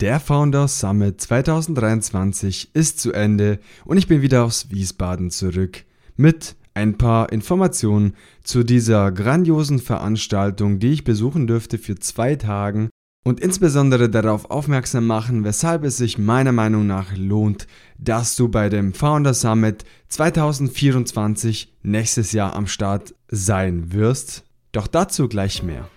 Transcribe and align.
Der 0.00 0.20
Founders 0.20 0.78
Summit 0.78 1.20
2023 1.20 2.70
ist 2.72 3.00
zu 3.00 3.12
Ende 3.12 3.58
und 3.84 3.96
ich 3.96 4.06
bin 4.06 4.22
wieder 4.22 4.44
aus 4.44 4.70
Wiesbaden 4.70 5.32
zurück 5.32 5.82
mit 6.16 6.54
ein 6.72 6.96
paar 6.96 7.32
Informationen 7.32 8.14
zu 8.44 8.62
dieser 8.62 9.10
grandiosen 9.10 9.80
Veranstaltung, 9.80 10.78
die 10.78 10.92
ich 10.92 11.02
besuchen 11.02 11.48
dürfte 11.48 11.78
für 11.78 11.96
zwei 11.96 12.36
Tagen 12.36 12.90
und 13.24 13.40
insbesondere 13.40 14.08
darauf 14.08 14.52
aufmerksam 14.52 15.04
machen, 15.04 15.42
weshalb 15.42 15.82
es 15.82 15.96
sich 15.96 16.16
meiner 16.16 16.52
Meinung 16.52 16.86
nach 16.86 17.16
lohnt, 17.16 17.66
dass 17.98 18.36
du 18.36 18.48
bei 18.48 18.68
dem 18.68 18.94
Founder 18.94 19.34
Summit 19.34 19.84
2024 20.10 21.74
nächstes 21.82 22.30
Jahr 22.30 22.54
am 22.54 22.68
Start 22.68 23.16
sein 23.32 23.92
wirst. 23.92 24.44
Doch 24.70 24.86
dazu 24.86 25.28
gleich 25.28 25.64
mehr. 25.64 25.88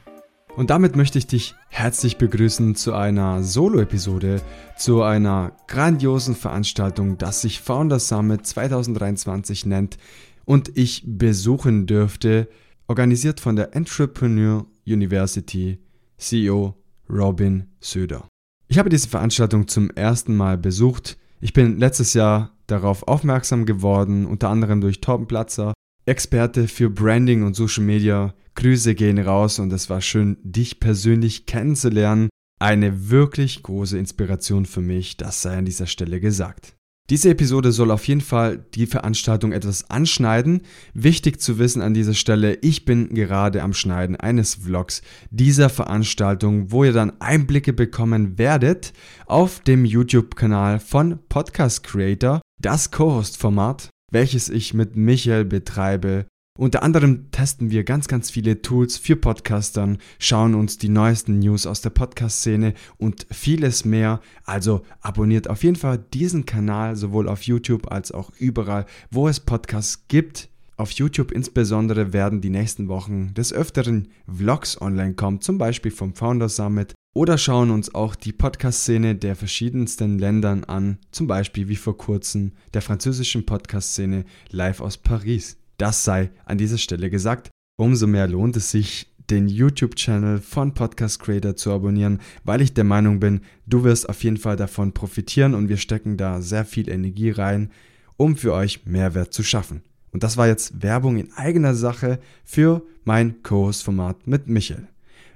Und 0.61 0.69
damit 0.69 0.95
möchte 0.95 1.17
ich 1.17 1.25
dich 1.25 1.55
herzlich 1.69 2.19
begrüßen 2.19 2.75
zu 2.75 2.93
einer 2.93 3.41
Solo-Episode, 3.41 4.43
zu 4.77 5.01
einer 5.01 5.53
grandiosen 5.67 6.35
Veranstaltung, 6.35 7.17
das 7.17 7.41
sich 7.41 7.61
Founders 7.61 8.09
Summit 8.09 8.45
2023 8.45 9.65
nennt 9.65 9.97
und 10.45 10.77
ich 10.77 11.01
besuchen 11.03 11.87
dürfte, 11.87 12.47
organisiert 12.87 13.39
von 13.39 13.55
der 13.55 13.75
Entrepreneur 13.75 14.67
University 14.85 15.79
CEO 16.19 16.75
Robin 17.09 17.65
Söder. 17.79 18.27
Ich 18.67 18.77
habe 18.77 18.89
diese 18.89 19.09
Veranstaltung 19.09 19.67
zum 19.67 19.89
ersten 19.89 20.37
Mal 20.37 20.59
besucht. 20.59 21.17
Ich 21.39 21.53
bin 21.53 21.79
letztes 21.79 22.13
Jahr 22.13 22.51
darauf 22.67 23.07
aufmerksam 23.07 23.65
geworden, 23.65 24.27
unter 24.27 24.49
anderem 24.49 24.79
durch 24.79 25.01
Torben 25.01 25.25
Platzer, 25.25 25.73
Experte 26.11 26.67
für 26.67 26.89
Branding 26.89 27.43
und 27.43 27.55
Social 27.55 27.85
Media. 27.85 28.33
Grüße 28.55 28.95
gehen 28.95 29.17
raus 29.17 29.59
und 29.59 29.71
es 29.71 29.89
war 29.89 30.01
schön, 30.01 30.35
dich 30.43 30.81
persönlich 30.81 31.45
kennenzulernen. 31.45 32.27
Eine 32.59 33.09
wirklich 33.09 33.63
große 33.63 33.97
Inspiration 33.97 34.65
für 34.65 34.81
mich, 34.81 35.15
das 35.15 35.41
sei 35.41 35.57
an 35.57 35.63
dieser 35.63 35.87
Stelle 35.87 36.19
gesagt. 36.19 36.75
Diese 37.09 37.29
Episode 37.29 37.71
soll 37.71 37.91
auf 37.91 38.09
jeden 38.09 38.19
Fall 38.19 38.57
die 38.75 38.87
Veranstaltung 38.87 39.53
etwas 39.53 39.89
anschneiden. 39.89 40.63
Wichtig 40.93 41.39
zu 41.39 41.59
wissen 41.59 41.81
an 41.81 41.93
dieser 41.93 42.13
Stelle, 42.13 42.55
ich 42.55 42.83
bin 42.83 43.13
gerade 43.13 43.63
am 43.63 43.73
Schneiden 43.73 44.17
eines 44.17 44.55
Vlogs 44.55 45.01
dieser 45.29 45.69
Veranstaltung, 45.69 46.73
wo 46.73 46.83
ihr 46.83 46.93
dann 46.93 47.13
Einblicke 47.21 47.71
bekommen 47.71 48.37
werdet 48.37 48.91
auf 49.27 49.61
dem 49.61 49.85
YouTube-Kanal 49.85 50.81
von 50.81 51.19
Podcast 51.29 51.83
Creator, 51.83 52.41
das 52.59 52.91
Co-Host-Format 52.91 53.89
welches 54.11 54.49
ich 54.49 54.73
mit 54.73 54.95
Michael 54.95 55.45
betreibe. 55.45 56.25
Unter 56.59 56.83
anderem 56.83 57.31
testen 57.31 57.71
wir 57.71 57.85
ganz, 57.85 58.09
ganz 58.09 58.29
viele 58.29 58.61
Tools 58.61 58.97
für 58.97 59.15
Podcastern, 59.15 59.97
schauen 60.19 60.53
uns 60.53 60.77
die 60.77 60.89
neuesten 60.89 61.39
News 61.39 61.65
aus 61.65 61.81
der 61.81 61.91
Podcast-Szene 61.91 62.73
und 62.97 63.25
vieles 63.31 63.85
mehr. 63.85 64.19
Also 64.43 64.81
abonniert 64.99 65.49
auf 65.49 65.63
jeden 65.63 65.77
Fall 65.77 65.97
diesen 66.13 66.45
Kanal 66.45 66.97
sowohl 66.97 67.29
auf 67.29 67.43
YouTube 67.43 67.89
als 67.89 68.11
auch 68.11 68.31
überall, 68.37 68.85
wo 69.09 69.29
es 69.29 69.39
Podcasts 69.39 70.07
gibt. 70.09 70.49
Auf 70.75 70.91
YouTube 70.91 71.31
insbesondere 71.31 72.11
werden 72.11 72.41
die 72.41 72.49
nächsten 72.49 72.89
Wochen 72.89 73.33
des 73.33 73.53
Öfteren 73.53 74.09
Vlogs 74.27 74.81
online 74.81 75.13
kommen, 75.13 75.39
zum 75.39 75.57
Beispiel 75.57 75.91
vom 75.91 76.15
Founder 76.15 76.49
Summit 76.49 76.93
oder 77.13 77.37
schauen 77.37 77.71
uns 77.71 77.93
auch 77.93 78.15
die 78.15 78.31
Podcast-Szene 78.31 79.15
der 79.15 79.35
verschiedensten 79.35 80.17
Ländern 80.17 80.63
an, 80.63 80.97
zum 81.11 81.27
Beispiel 81.27 81.67
wie 81.67 81.75
vor 81.75 81.97
kurzem 81.97 82.53
der 82.73 82.81
französischen 82.81 83.45
Podcast-Szene 83.45 84.23
live 84.49 84.79
aus 84.79 84.97
Paris. 84.97 85.57
Das 85.77 86.03
sei 86.03 86.31
an 86.45 86.57
dieser 86.57 86.77
Stelle 86.77 87.09
gesagt. 87.09 87.49
Umso 87.77 88.07
mehr 88.07 88.27
lohnt 88.27 88.55
es 88.55 88.71
sich, 88.71 89.07
den 89.29 89.47
YouTube-Channel 89.47 90.39
von 90.39 90.73
Podcast 90.73 91.19
Creator 91.19 91.55
zu 91.55 91.71
abonnieren, 91.71 92.19
weil 92.43 92.61
ich 92.61 92.73
der 92.73 92.83
Meinung 92.83 93.19
bin, 93.19 93.41
du 93.65 93.83
wirst 93.83 94.09
auf 94.09 94.23
jeden 94.23 94.37
Fall 94.37 94.55
davon 94.55 94.93
profitieren 94.93 95.53
und 95.53 95.69
wir 95.69 95.77
stecken 95.77 96.17
da 96.17 96.41
sehr 96.41 96.65
viel 96.65 96.89
Energie 96.89 97.31
rein, 97.31 97.71
um 98.17 98.35
für 98.35 98.53
euch 98.53 98.85
Mehrwert 98.85 99.33
zu 99.33 99.43
schaffen. 99.43 99.83
Und 100.11 100.23
das 100.23 100.37
war 100.37 100.47
jetzt 100.47 100.81
Werbung 100.81 101.17
in 101.17 101.31
eigener 101.33 101.75
Sache 101.75 102.19
für 102.43 102.83
mein 103.03 103.41
Co-Host-Format 103.41 104.27
mit 104.27 104.47
Michael. 104.47 104.87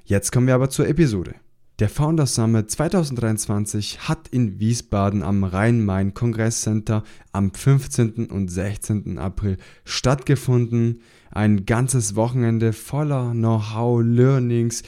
Jetzt 0.03 0.31
kommen 0.31 0.47
wir 0.47 0.55
aber 0.55 0.69
zur 0.69 0.87
Episode. 0.87 1.35
Der 1.79 1.89
Founders 1.89 2.35
Summit 2.35 2.71
2023 2.71 4.07
hat 4.07 4.29
in 4.29 4.61
Wiesbaden 4.61 5.21
am 5.21 5.43
Rhein-Main-Kongresscenter 5.43 7.03
am 7.33 7.53
15. 7.53 8.27
und 8.27 8.47
16. 8.47 9.17
April 9.17 9.57
stattgefunden. 9.83 11.01
Ein 11.31 11.65
ganzes 11.65 12.15
Wochenende 12.15 12.71
voller 12.71 13.31
Know-how, 13.31 14.01
Learnings, 14.05 14.83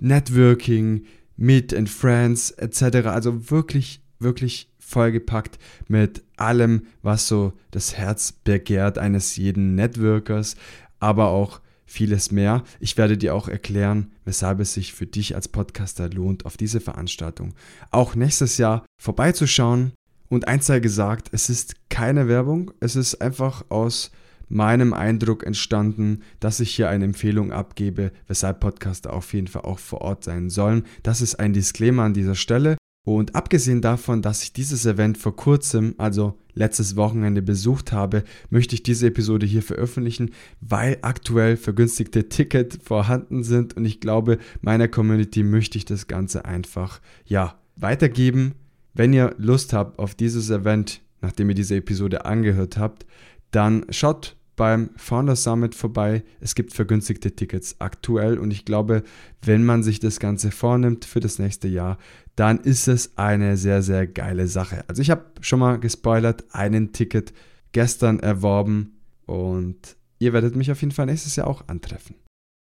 Networking, 0.00 1.04
Meet 1.36 1.72
and 1.72 1.88
Friends 1.88 2.50
etc. 2.50 3.06
Also 3.06 3.52
wirklich, 3.52 4.02
wirklich 4.18 4.72
vollgepackt 4.80 5.60
mit 5.86 6.24
allem, 6.36 6.88
was 7.02 7.28
so 7.28 7.52
das 7.70 7.96
Herz 7.96 8.32
begehrt 8.32 8.98
eines 8.98 9.36
jeden 9.36 9.76
Networkers, 9.76 10.56
aber 10.98 11.28
auch 11.28 11.60
vieles 11.86 12.30
mehr. 12.30 12.64
Ich 12.80 12.96
werde 12.96 13.18
dir 13.18 13.34
auch 13.34 13.48
erklären, 13.48 14.12
weshalb 14.24 14.60
es 14.60 14.74
sich 14.74 14.92
für 14.92 15.06
dich 15.06 15.34
als 15.34 15.48
Podcaster 15.48 16.08
lohnt, 16.08 16.46
auf 16.46 16.56
diese 16.56 16.80
Veranstaltung 16.80 17.54
auch 17.90 18.14
nächstes 18.14 18.58
Jahr 18.58 18.84
vorbeizuschauen. 19.00 19.92
Und 20.28 20.48
eins 20.48 20.66
sei 20.66 20.80
gesagt, 20.80 21.28
es 21.32 21.48
ist 21.48 21.74
keine 21.90 22.28
Werbung, 22.28 22.72
es 22.80 22.96
ist 22.96 23.16
einfach 23.16 23.64
aus 23.68 24.10
meinem 24.48 24.92
Eindruck 24.92 25.44
entstanden, 25.44 26.22
dass 26.40 26.60
ich 26.60 26.74
hier 26.74 26.88
eine 26.88 27.04
Empfehlung 27.04 27.52
abgebe, 27.52 28.12
weshalb 28.26 28.60
Podcaster 28.60 29.12
auf 29.12 29.32
jeden 29.32 29.48
Fall 29.48 29.62
auch 29.62 29.78
vor 29.78 30.00
Ort 30.00 30.24
sein 30.24 30.50
sollen. 30.50 30.84
Das 31.02 31.20
ist 31.20 31.36
ein 31.36 31.52
Disclaimer 31.52 32.04
an 32.04 32.14
dieser 32.14 32.34
Stelle. 32.34 32.76
Und 33.04 33.34
abgesehen 33.34 33.82
davon, 33.82 34.22
dass 34.22 34.42
ich 34.42 34.54
dieses 34.54 34.86
Event 34.86 35.18
vor 35.18 35.36
kurzem, 35.36 35.94
also 35.98 36.38
letztes 36.54 36.96
Wochenende 36.96 37.42
besucht 37.42 37.92
habe, 37.92 38.24
möchte 38.48 38.74
ich 38.74 38.82
diese 38.82 39.08
Episode 39.08 39.44
hier 39.44 39.62
veröffentlichen, 39.62 40.30
weil 40.62 40.96
aktuell 41.02 41.58
vergünstigte 41.58 42.30
Tickets 42.30 42.78
vorhanden 42.82 43.44
sind 43.44 43.76
und 43.76 43.84
ich 43.84 44.00
glaube, 44.00 44.38
meiner 44.62 44.88
Community 44.88 45.42
möchte 45.42 45.76
ich 45.76 45.84
das 45.84 46.06
Ganze 46.06 46.46
einfach, 46.46 47.00
ja, 47.26 47.58
weitergeben. 47.76 48.54
Wenn 48.94 49.12
ihr 49.12 49.34
Lust 49.36 49.74
habt 49.74 49.98
auf 49.98 50.14
dieses 50.14 50.48
Event, 50.48 51.02
nachdem 51.20 51.50
ihr 51.50 51.54
diese 51.54 51.76
Episode 51.76 52.24
angehört 52.24 52.78
habt, 52.78 53.04
dann 53.50 53.84
schaut 53.90 54.36
beim 54.56 54.90
Founder 54.96 55.36
Summit 55.36 55.74
vorbei. 55.74 56.22
Es 56.40 56.54
gibt 56.54 56.72
vergünstigte 56.72 57.34
Tickets 57.34 57.76
aktuell 57.80 58.38
und 58.38 58.52
ich 58.52 58.64
glaube, 58.64 59.02
wenn 59.42 59.64
man 59.64 59.82
sich 59.82 60.00
das 60.00 60.20
Ganze 60.20 60.50
vornimmt 60.50 61.04
für 61.04 61.20
das 61.20 61.38
nächste 61.38 61.68
Jahr, 61.68 61.98
dann 62.36 62.58
ist 62.58 62.88
es 62.88 63.16
eine 63.16 63.56
sehr, 63.56 63.82
sehr 63.82 64.06
geile 64.06 64.48
Sache. 64.48 64.84
Also 64.88 65.02
ich 65.02 65.10
habe 65.10 65.24
schon 65.40 65.60
mal 65.60 65.78
gespoilert, 65.78 66.44
einen 66.52 66.92
Ticket 66.92 67.32
gestern 67.72 68.20
erworben 68.20 68.98
und 69.26 69.96
ihr 70.18 70.32
werdet 70.32 70.56
mich 70.56 70.70
auf 70.70 70.80
jeden 70.80 70.92
Fall 70.92 71.06
nächstes 71.06 71.36
Jahr 71.36 71.46
auch 71.46 71.68
antreffen. 71.68 72.16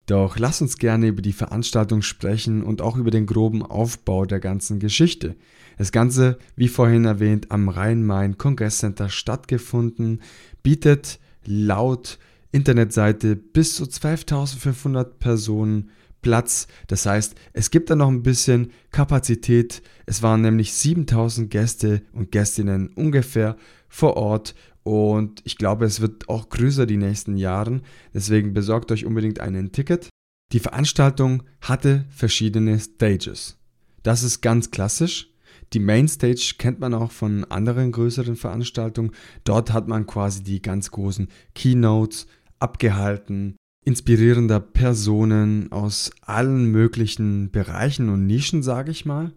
Doch 0.06 0.38
lass 0.38 0.62
uns 0.62 0.78
gerne 0.78 1.08
über 1.08 1.20
die 1.20 1.32
Veranstaltung 1.32 2.00
sprechen 2.00 2.62
und 2.62 2.80
auch 2.80 2.96
über 2.96 3.10
den 3.10 3.26
groben 3.26 3.62
Aufbau 3.62 4.24
der 4.24 4.38
ganzen 4.38 4.78
Geschichte. 4.78 5.34
Das 5.78 5.90
Ganze, 5.90 6.38
wie 6.54 6.68
vorhin 6.68 7.04
erwähnt, 7.04 7.50
am 7.50 7.68
Rhein-Main-Kongresscenter 7.68 9.08
stattgefunden, 9.08 10.22
bietet 10.62 11.18
laut 11.44 12.18
Internetseite 12.52 13.34
bis 13.34 13.74
zu 13.74 13.84
12.500 13.84 15.04
Personen 15.18 15.90
Platz. 16.26 16.66
Das 16.88 17.06
heißt, 17.06 17.36
es 17.52 17.70
gibt 17.70 17.88
da 17.88 17.94
noch 17.94 18.08
ein 18.08 18.24
bisschen 18.24 18.72
Kapazität. 18.90 19.80
Es 20.06 20.24
waren 20.24 20.40
nämlich 20.40 20.72
7000 20.72 21.48
Gäste 21.48 22.02
und 22.12 22.32
Gästinnen 22.32 22.88
ungefähr 22.96 23.56
vor 23.88 24.16
Ort 24.16 24.56
und 24.82 25.40
ich 25.44 25.56
glaube, 25.56 25.84
es 25.84 26.00
wird 26.00 26.28
auch 26.28 26.48
größer 26.48 26.84
die 26.84 26.96
nächsten 26.96 27.36
Jahren. 27.36 27.82
Deswegen 28.12 28.54
besorgt 28.54 28.90
euch 28.90 29.04
unbedingt 29.06 29.38
einen 29.38 29.70
Ticket. 29.70 30.08
Die 30.52 30.58
Veranstaltung 30.58 31.44
hatte 31.60 32.06
verschiedene 32.08 32.80
Stages. 32.80 33.56
Das 34.02 34.24
ist 34.24 34.40
ganz 34.40 34.72
klassisch. 34.72 35.30
Die 35.74 35.78
Mainstage 35.78 36.54
kennt 36.58 36.80
man 36.80 36.92
auch 36.92 37.12
von 37.12 37.44
anderen 37.44 37.92
größeren 37.92 38.34
Veranstaltungen. 38.34 39.12
Dort 39.44 39.72
hat 39.72 39.86
man 39.86 40.06
quasi 40.06 40.42
die 40.42 40.60
ganz 40.60 40.90
großen 40.90 41.28
Keynotes 41.54 42.26
abgehalten, 42.58 43.54
inspirierender 43.86 44.58
Personen 44.58 45.70
aus 45.70 46.10
allen 46.20 46.72
möglichen 46.72 47.52
Bereichen 47.52 48.08
und 48.08 48.26
Nischen, 48.26 48.62
sage 48.62 48.90
ich 48.90 49.06
mal. 49.06 49.32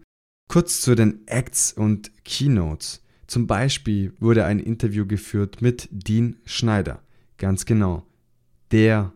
Kurz 0.48 0.80
zu 0.80 0.96
den 0.96 1.26
Acts 1.28 1.72
und 1.72 2.10
Keynotes. 2.24 3.02
Zum 3.28 3.46
Beispiel 3.46 4.12
wurde 4.18 4.44
ein 4.44 4.58
Interview 4.58 5.06
geführt 5.06 5.62
mit 5.62 5.88
Dean 5.92 6.36
Schneider. 6.44 7.00
Ganz 7.38 7.64
genau. 7.64 8.04
Der 8.72 9.12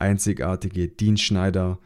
einzigartige 0.00 0.88
Dean 0.88 1.16
Schneider, 1.16 1.78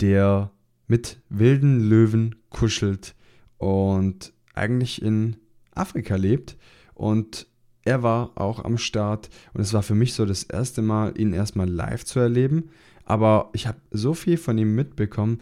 der 0.00 0.52
mit 0.86 1.20
wilden 1.28 1.80
Löwen 1.80 2.36
kuschelt 2.50 3.16
und 3.58 4.32
eigentlich 4.54 5.02
in 5.02 5.36
Afrika 5.72 6.14
lebt. 6.14 6.56
Und 6.94 7.48
er 7.84 8.02
war 8.02 8.32
auch 8.36 8.64
am 8.64 8.78
Start 8.78 9.28
und 9.52 9.60
es 9.60 9.72
war 9.72 9.82
für 9.82 9.94
mich 9.94 10.14
so 10.14 10.24
das 10.24 10.42
erste 10.44 10.82
Mal, 10.82 11.18
ihn 11.18 11.32
erstmal 11.32 11.68
live 11.68 12.04
zu 12.04 12.18
erleben. 12.18 12.70
Aber 13.04 13.50
ich 13.52 13.66
habe 13.66 13.78
so 13.90 14.14
viel 14.14 14.38
von 14.38 14.56
ihm 14.56 14.74
mitbekommen. 14.74 15.40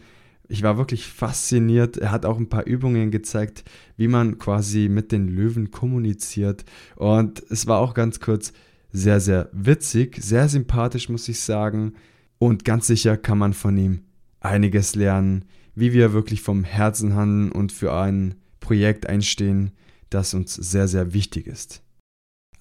ich 0.48 0.62
war 0.62 0.76
wirklich 0.76 1.06
fasziniert. 1.06 1.96
Er 1.96 2.10
hat 2.10 2.26
auch 2.26 2.36
ein 2.36 2.48
paar 2.48 2.66
Übungen 2.66 3.10
gezeigt, 3.10 3.64
wie 3.96 4.08
man 4.08 4.38
quasi 4.38 4.88
mit 4.90 5.12
den 5.12 5.28
Löwen 5.28 5.70
kommuniziert. 5.70 6.64
Und 6.96 7.42
es 7.48 7.66
war 7.66 7.78
auch 7.78 7.94
ganz 7.94 8.20
kurz 8.20 8.52
sehr, 8.90 9.20
sehr 9.20 9.48
witzig, 9.52 10.18
sehr 10.20 10.48
sympathisch, 10.48 11.08
muss 11.08 11.28
ich 11.28 11.40
sagen. 11.40 11.94
Und 12.38 12.64
ganz 12.64 12.88
sicher 12.88 13.16
kann 13.16 13.38
man 13.38 13.54
von 13.54 13.78
ihm 13.78 14.02
einiges 14.40 14.94
lernen, 14.94 15.44
wie 15.74 15.92
wir 15.92 16.12
wirklich 16.12 16.42
vom 16.42 16.64
Herzen 16.64 17.14
handeln 17.14 17.52
und 17.52 17.72
für 17.72 17.94
ein 17.94 18.34
Projekt 18.60 19.08
einstehen, 19.08 19.70
das 20.10 20.34
uns 20.34 20.54
sehr, 20.54 20.88
sehr 20.88 21.14
wichtig 21.14 21.46
ist. 21.46 21.82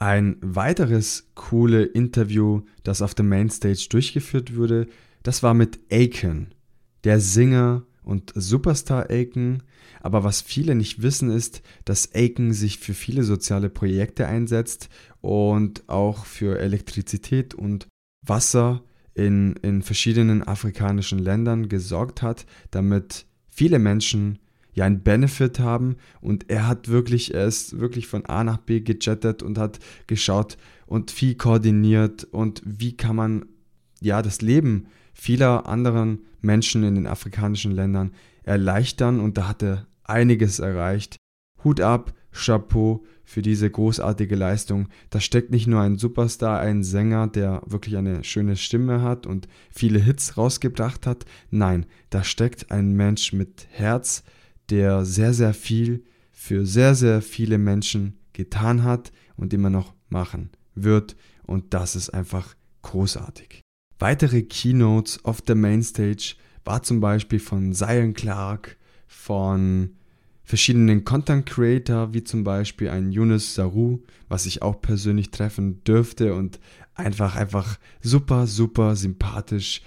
Ein 0.01 0.37
weiteres 0.41 1.29
coole 1.35 1.83
Interview, 1.83 2.63
das 2.81 3.03
auf 3.03 3.13
der 3.13 3.23
Mainstage 3.23 3.85
durchgeführt 3.87 4.55
wurde, 4.55 4.87
das 5.21 5.43
war 5.43 5.53
mit 5.53 5.77
Aiken, 5.91 6.55
der 7.03 7.19
Singer 7.19 7.83
und 8.01 8.33
Superstar 8.33 9.11
Aiken. 9.11 9.61
Aber 9.99 10.23
was 10.23 10.41
viele 10.41 10.73
nicht 10.73 11.03
wissen 11.03 11.29
ist, 11.29 11.61
dass 11.85 12.15
Aiken 12.15 12.51
sich 12.51 12.79
für 12.79 12.95
viele 12.95 13.21
soziale 13.21 13.69
Projekte 13.69 14.25
einsetzt 14.25 14.89
und 15.21 15.87
auch 15.87 16.25
für 16.25 16.57
Elektrizität 16.57 17.53
und 17.53 17.87
Wasser 18.25 18.81
in, 19.13 19.53
in 19.61 19.83
verschiedenen 19.83 20.41
afrikanischen 20.41 21.19
Ländern 21.19 21.69
gesorgt 21.69 22.23
hat, 22.23 22.47
damit 22.71 23.27
viele 23.51 23.77
Menschen 23.77 24.39
ja 24.73 24.85
einen 24.85 25.03
Benefit 25.03 25.59
haben 25.59 25.97
und 26.21 26.49
er 26.49 26.67
hat 26.67 26.87
wirklich, 26.87 27.33
er 27.33 27.45
ist 27.45 27.79
wirklich 27.79 28.07
von 28.07 28.25
A 28.25 28.43
nach 28.43 28.57
B 28.57 28.81
gejettet 28.81 29.43
und 29.43 29.57
hat 29.57 29.79
geschaut 30.07 30.57
und 30.85 31.11
viel 31.11 31.35
koordiniert 31.35 32.23
und 32.25 32.61
wie 32.65 32.95
kann 32.95 33.15
man 33.15 33.45
ja 34.01 34.21
das 34.21 34.41
Leben 34.41 34.87
vieler 35.13 35.67
anderen 35.67 36.25
Menschen 36.41 36.83
in 36.83 36.95
den 36.95 37.07
afrikanischen 37.07 37.71
Ländern 37.71 38.11
erleichtern 38.43 39.19
und 39.19 39.37
da 39.37 39.47
hat 39.47 39.63
er 39.63 39.87
einiges 40.03 40.59
erreicht. 40.59 41.17
Hut 41.63 41.79
ab, 41.79 42.13
Chapeau 42.31 43.03
für 43.23 43.41
diese 43.41 43.69
großartige 43.69 44.35
Leistung. 44.35 44.87
Da 45.09 45.19
steckt 45.19 45.51
nicht 45.51 45.67
nur 45.67 45.81
ein 45.81 45.97
Superstar, 45.97 46.59
ein 46.59 46.83
Sänger, 46.83 47.27
der 47.27 47.61
wirklich 47.65 47.97
eine 47.97 48.23
schöne 48.23 48.55
Stimme 48.55 49.01
hat 49.01 49.25
und 49.25 49.47
viele 49.69 49.99
Hits 49.99 50.37
rausgebracht 50.37 51.05
hat. 51.05 51.25
Nein, 51.49 51.85
da 52.09 52.23
steckt 52.23 52.71
ein 52.71 52.93
Mensch 52.93 53.31
mit 53.33 53.67
Herz, 53.69 54.23
der 54.71 55.05
sehr, 55.05 55.33
sehr 55.33 55.53
viel 55.53 56.03
für 56.31 56.65
sehr, 56.65 56.95
sehr 56.95 57.21
viele 57.21 57.57
Menschen 57.57 58.17
getan 58.33 58.83
hat 58.83 59.11
und 59.35 59.53
immer 59.53 59.69
noch 59.69 59.93
machen 60.09 60.49
wird. 60.73 61.15
Und 61.45 61.73
das 61.73 61.95
ist 61.95 62.09
einfach 62.09 62.55
großartig. 62.81 63.61
Weitere 63.99 64.41
Keynotes 64.41 65.23
auf 65.23 65.41
der 65.41 65.55
Mainstage 65.55 66.35
war 66.63 66.81
zum 66.81 66.99
Beispiel 66.99 67.39
von 67.39 67.73
Zion 67.73 68.13
Clark, 68.13 68.77
von 69.07 69.91
verschiedenen 70.43 71.05
Content 71.05 71.45
Creator, 71.45 72.13
wie 72.13 72.23
zum 72.23 72.43
Beispiel 72.43 72.89
ein 72.89 73.11
Yunus 73.11 73.53
Saru, 73.53 73.99
was 74.27 74.45
ich 74.45 74.61
auch 74.61 74.81
persönlich 74.81 75.31
treffen 75.31 75.83
dürfte 75.83 76.33
und 76.33 76.59
einfach, 76.95 77.35
einfach 77.35 77.77
super, 78.01 78.47
super 78.47 78.95
sympathisch. 78.95 79.81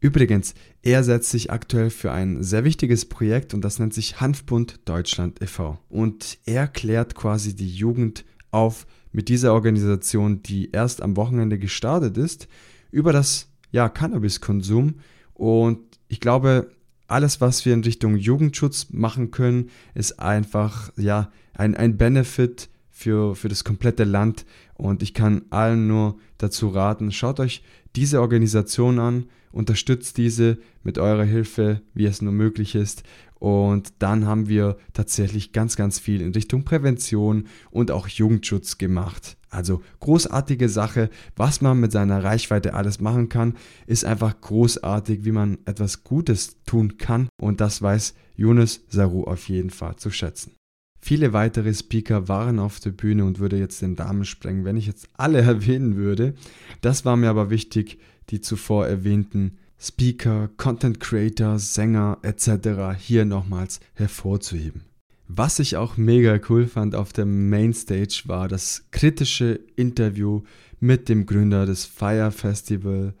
Übrigens, 0.00 0.54
er 0.82 1.04
setzt 1.04 1.30
sich 1.30 1.50
aktuell 1.50 1.90
für 1.90 2.10
ein 2.10 2.42
sehr 2.42 2.64
wichtiges 2.64 3.04
Projekt 3.04 3.52
und 3.52 3.62
das 3.62 3.78
nennt 3.78 3.92
sich 3.92 4.20
Hanfbund 4.20 4.80
Deutschland 4.86 5.42
e.V. 5.42 5.78
Und 5.90 6.38
er 6.46 6.68
klärt 6.68 7.14
quasi 7.14 7.54
die 7.54 7.68
Jugend 7.68 8.24
auf 8.50 8.86
mit 9.12 9.28
dieser 9.28 9.52
Organisation, 9.52 10.42
die 10.42 10.70
erst 10.70 11.02
am 11.02 11.16
Wochenende 11.16 11.58
gestartet 11.58 12.16
ist, 12.16 12.48
über 12.90 13.12
das 13.12 13.48
ja, 13.72 13.90
Cannabiskonsum. 13.90 14.94
Und 15.34 15.80
ich 16.08 16.20
glaube, 16.20 16.70
alles, 17.06 17.42
was 17.42 17.66
wir 17.66 17.74
in 17.74 17.84
Richtung 17.84 18.16
Jugendschutz 18.16 18.88
machen 18.90 19.30
können, 19.30 19.68
ist 19.94 20.18
einfach 20.18 20.92
ja, 20.96 21.30
ein, 21.52 21.74
ein 21.74 21.98
Benefit 21.98 22.70
für, 22.90 23.34
für 23.34 23.48
das 23.48 23.64
komplette 23.64 24.04
Land. 24.04 24.46
Und 24.74 25.02
ich 25.02 25.12
kann 25.12 25.42
allen 25.50 25.88
nur 25.88 26.18
dazu 26.38 26.68
raten, 26.68 27.12
schaut 27.12 27.40
euch 27.40 27.62
diese 27.96 28.20
Organisation 28.20 28.98
an, 28.98 29.26
unterstützt 29.52 30.16
diese 30.16 30.58
mit 30.82 30.98
eurer 30.98 31.24
Hilfe, 31.24 31.82
wie 31.94 32.06
es 32.06 32.22
nur 32.22 32.32
möglich 32.32 32.74
ist. 32.74 33.02
Und 33.40 33.94
dann 34.00 34.26
haben 34.26 34.48
wir 34.48 34.76
tatsächlich 34.92 35.52
ganz, 35.52 35.74
ganz 35.74 35.98
viel 35.98 36.20
in 36.20 36.32
Richtung 36.32 36.64
Prävention 36.64 37.46
und 37.70 37.90
auch 37.90 38.06
Jugendschutz 38.06 38.76
gemacht. 38.76 39.38
Also 39.48 39.82
großartige 39.98 40.68
Sache, 40.68 41.10
was 41.36 41.60
man 41.60 41.80
mit 41.80 41.90
seiner 41.90 42.22
Reichweite 42.22 42.74
alles 42.74 43.00
machen 43.00 43.28
kann, 43.28 43.56
ist 43.86 44.04
einfach 44.04 44.40
großartig, 44.40 45.24
wie 45.24 45.32
man 45.32 45.58
etwas 45.64 46.04
Gutes 46.04 46.62
tun 46.66 46.98
kann. 46.98 47.28
Und 47.40 47.60
das 47.60 47.82
weiß 47.82 48.14
Yunus 48.36 48.84
Saru 48.88 49.24
auf 49.24 49.48
jeden 49.48 49.70
Fall 49.70 49.96
zu 49.96 50.10
schätzen. 50.10 50.59
Viele 51.00 51.32
weitere 51.32 51.72
Speaker 51.72 52.28
waren 52.28 52.58
auf 52.58 52.78
der 52.80 52.90
Bühne 52.90 53.24
und 53.24 53.38
würde 53.38 53.58
jetzt 53.58 53.80
den 53.82 53.96
Damen 53.96 54.24
sprengen, 54.24 54.64
wenn 54.64 54.76
ich 54.76 54.86
jetzt 54.86 55.08
alle 55.16 55.40
erwähnen 55.42 55.96
würde. 55.96 56.34
Das 56.80 57.04
war 57.04 57.16
mir 57.16 57.30
aber 57.30 57.50
wichtig, 57.50 57.98
die 58.30 58.40
zuvor 58.40 58.86
erwähnten 58.86 59.58
Speaker, 59.78 60.50
Content 60.58 61.00
Creator, 61.00 61.58
Sänger 61.58 62.18
etc. 62.22 62.98
hier 62.98 63.24
nochmals 63.24 63.80
hervorzuheben. 63.94 64.82
Was 65.26 65.58
ich 65.58 65.76
auch 65.76 65.96
mega 65.96 66.38
cool 66.48 66.66
fand 66.66 66.94
auf 66.94 67.12
der 67.12 67.24
Mainstage 67.24 68.24
war 68.26 68.48
das 68.48 68.84
kritische 68.90 69.60
Interview 69.76 70.42
mit 70.80 71.08
dem 71.08 71.24
Gründer 71.24 71.66
des 71.66 71.84
Fire 71.84 72.32
Festival, 72.32 73.14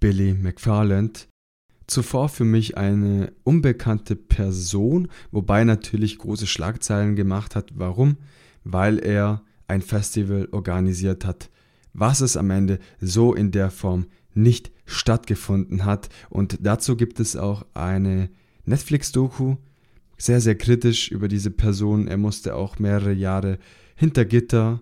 Billy 0.00 0.34
McFarland. 0.34 1.28
Zuvor 1.86 2.28
für 2.28 2.44
mich 2.44 2.76
eine 2.76 3.32
unbekannte 3.44 4.16
Person, 4.16 5.08
wobei 5.30 5.64
natürlich 5.64 6.18
große 6.18 6.46
Schlagzeilen 6.46 7.14
gemacht 7.14 7.54
hat. 7.56 7.70
Warum? 7.74 8.16
Weil 8.64 8.98
er 8.98 9.42
ein 9.68 9.82
Festival 9.82 10.48
organisiert 10.52 11.24
hat, 11.24 11.50
was 11.92 12.20
es 12.20 12.36
am 12.36 12.50
Ende 12.50 12.78
so 13.00 13.34
in 13.34 13.50
der 13.50 13.70
Form 13.70 14.06
nicht 14.34 14.72
stattgefunden 14.86 15.84
hat. 15.84 16.08
Und 16.30 16.58
dazu 16.62 16.96
gibt 16.96 17.20
es 17.20 17.36
auch 17.36 17.64
eine 17.74 18.30
Netflix-Doku, 18.64 19.56
sehr, 20.16 20.40
sehr 20.40 20.56
kritisch 20.56 21.10
über 21.10 21.28
diese 21.28 21.50
Person. 21.50 22.08
Er 22.08 22.16
musste 22.16 22.54
auch 22.54 22.78
mehrere 22.78 23.12
Jahre 23.12 23.58
hinter 23.94 24.24
Gitter. 24.24 24.80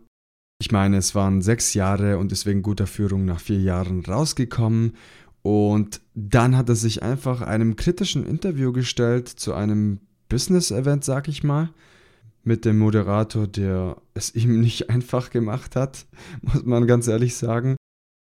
Ich 0.61 0.71
meine, 0.71 0.99
es 0.99 1.15
waren 1.15 1.43
sechs 1.43 1.75
Jahre 1.75 2.19
und 2.19 2.33
ist 2.33 2.47
wegen 2.47 2.63
guter 2.63 2.87
Führung 2.87 3.25
nach 3.25 3.41
vier 3.41 3.61
Jahren 3.61 4.05
rausgekommen. 4.05 4.93
Und 5.43 6.01
dann 6.15 6.57
hat 6.57 6.69
er 6.69 6.77
sich 6.77 7.03
einfach 7.03 7.43
einem 7.43 7.77
kritischen 7.77 8.25
Interview 8.25 8.73
gestellt 8.73 9.29
zu 9.29 9.55
einem 9.55 10.01
Business-Event, 10.29 11.05
sag 11.05 11.29
ich 11.29 11.43
mal, 11.43 11.71
mit 12.45 12.65
dem 12.65 12.79
Moderator, 12.79 13.47
der 13.47 13.97
es 14.15 14.35
ihm 14.35 14.61
nicht 14.63 14.91
einfach 14.91 15.31
gemacht 15.31 15.77
hat, 15.77 16.07
muss 16.43 16.65
man 16.65 16.87
ganz 16.87 17.09
ehrlich 17.09 17.37
sagen 17.37 17.77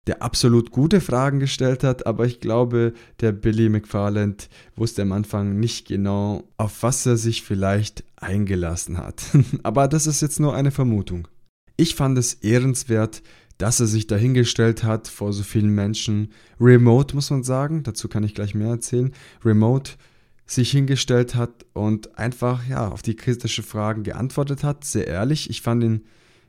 der 0.10 0.24
absolut 0.24 0.72
gute 0.72 1.02
Fragen 1.02 1.40
gestellt 1.40 1.84
hat, 1.84 2.08
aber 2.08 2.26
ich 2.26 2.40
glaube, 2.40 2.94
der 3.20 3.32
Billy 3.32 3.70
McFarland 3.70 4.50
wusste 4.76 5.04
am 5.04 5.12
Anfang 5.12 5.60
nicht 5.60 5.88
genau, 5.88 6.46
auf 6.58 6.82
was 6.82 7.06
er 7.06 7.16
sich 7.16 7.44
vielleicht 7.44 8.04
eingelassen 8.16 8.98
hat. 8.98 9.22
aber 9.64 9.88
das 9.88 10.08
ist 10.08 10.22
jetzt 10.22 10.40
nur 10.40 10.56
eine 10.56 10.72
Vermutung. 10.72 11.28
Ich 11.78 11.94
fand 11.94 12.18
es 12.18 12.34
ehrenswert, 12.34 13.22
dass 13.60 13.80
er 13.80 13.88
sich 13.88 14.08
dahingestellt 14.08 14.84
hat 14.84 15.08
vor 15.08 15.32
so 15.32 15.44
vielen 15.44 15.70
Menschen. 15.70 16.32
Remote 16.60 17.14
muss 17.14 17.30
man 17.30 17.44
sagen, 17.44 17.84
dazu 17.84 18.08
kann 18.08 18.24
ich 18.24 18.34
gleich 18.34 18.56
mehr 18.56 18.70
erzählen. 18.70 19.12
Remote 19.46 19.92
sich 20.48 20.72
hingestellt 20.72 21.36
hat 21.36 21.66
und 21.74 22.18
einfach 22.18 22.68
ja 22.68 22.88
auf 22.88 23.04
die 23.04 23.16
kritischen 23.16 23.64
Fragen 23.64 24.04
geantwortet 24.04 24.64
hat, 24.64 24.86
sehr 24.86 25.06
ehrlich. 25.08 25.50
Ich 25.50 25.62
fand 25.62 25.84
ihn 25.84 26.06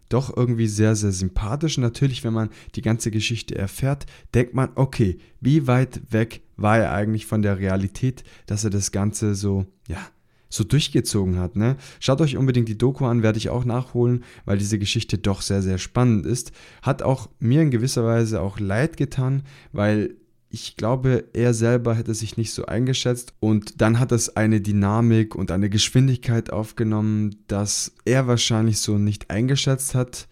doch 0.08 0.34
irgendwie 0.34 0.68
sehr, 0.68 0.94
sehr 0.96 1.12
sympathisch. 1.12 1.78
natürlich, 1.78 2.24
wenn 2.24 2.32
man 2.32 2.50
die 2.76 2.82
ganze 2.82 3.10
Geschichte 3.10 3.56
erfährt, 3.56 4.06
denkt 4.32 4.54
man, 4.54 4.70
okay, 4.76 5.18
wie 5.40 5.66
weit 5.66 6.00
weg 6.12 6.42
war 6.56 6.78
er 6.78 6.92
eigentlich 6.92 7.26
von 7.26 7.42
der 7.42 7.58
Realität, 7.58 8.22
dass 8.46 8.64
er 8.64 8.70
das 8.70 8.92
Ganze 8.92 9.34
so, 9.34 9.66
ja, 9.88 10.00
so 10.50 10.64
durchgezogen 10.64 11.38
hat. 11.38 11.56
Ne? 11.56 11.76
Schaut 12.00 12.20
euch 12.20 12.36
unbedingt 12.36 12.68
die 12.68 12.76
Doku 12.76 13.06
an, 13.06 13.22
werde 13.22 13.38
ich 13.38 13.48
auch 13.48 13.64
nachholen, 13.64 14.24
weil 14.44 14.58
diese 14.58 14.78
Geschichte 14.78 15.16
doch 15.16 15.40
sehr, 15.40 15.62
sehr 15.62 15.78
spannend 15.78 16.26
ist. 16.26 16.52
Hat 16.82 17.02
auch 17.02 17.30
mir 17.38 17.62
in 17.62 17.70
gewisser 17.70 18.04
Weise 18.04 18.42
auch 18.42 18.60
leid 18.60 18.96
getan, 18.98 19.44
weil 19.72 20.16
ich 20.52 20.76
glaube, 20.76 21.24
er 21.32 21.54
selber 21.54 21.94
hätte 21.94 22.12
sich 22.12 22.36
nicht 22.36 22.52
so 22.52 22.66
eingeschätzt 22.66 23.34
und 23.38 23.80
dann 23.80 24.00
hat 24.00 24.10
es 24.10 24.36
eine 24.36 24.60
Dynamik 24.60 25.36
und 25.36 25.52
eine 25.52 25.70
Geschwindigkeit 25.70 26.52
aufgenommen, 26.52 27.36
dass 27.46 27.92
er 28.04 28.26
wahrscheinlich 28.26 28.80
so 28.80 28.98
nicht 28.98 29.30
eingeschätzt 29.30 29.94
hat. 29.94 30.26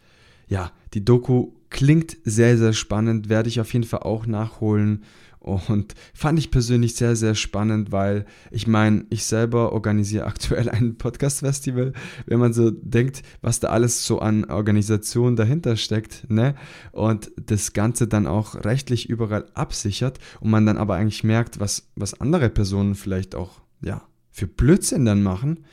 Ja, 0.48 0.72
die 0.94 1.04
Doku 1.04 1.52
klingt 1.70 2.16
sehr, 2.24 2.58
sehr 2.58 2.72
spannend, 2.72 3.28
werde 3.28 3.48
ich 3.48 3.60
auf 3.60 3.72
jeden 3.72 3.84
Fall 3.84 4.00
auch 4.00 4.26
nachholen 4.26 5.04
und 5.48 5.94
fand 6.14 6.38
ich 6.38 6.50
persönlich 6.50 6.94
sehr, 6.94 7.16
sehr 7.16 7.34
spannend, 7.34 7.92
weil 7.92 8.26
ich 8.50 8.66
meine, 8.66 9.06
ich 9.10 9.24
selber 9.24 9.72
organisiere 9.72 10.26
aktuell 10.26 10.68
ein 10.70 10.96
Podcast-Festival. 10.96 11.92
Wenn 12.26 12.38
man 12.38 12.52
so 12.52 12.70
denkt, 12.70 13.22
was 13.40 13.60
da 13.60 13.68
alles 13.68 14.06
so 14.06 14.18
an 14.18 14.44
Organisation 14.44 15.36
dahinter 15.36 15.76
steckt, 15.76 16.30
ne? 16.30 16.54
Und 16.92 17.30
das 17.36 17.72
Ganze 17.72 18.08
dann 18.08 18.26
auch 18.26 18.64
rechtlich 18.64 19.08
überall 19.08 19.46
absichert 19.54 20.18
und 20.40 20.50
man 20.50 20.66
dann 20.66 20.76
aber 20.76 20.96
eigentlich 20.96 21.24
merkt, 21.24 21.60
was, 21.60 21.88
was 21.96 22.20
andere 22.20 22.50
Personen 22.50 22.94
vielleicht 22.94 23.34
auch 23.34 23.60
ja, 23.80 24.02
für 24.30 24.46
Blödsinn 24.46 25.04
dann 25.04 25.22
machen 25.22 25.64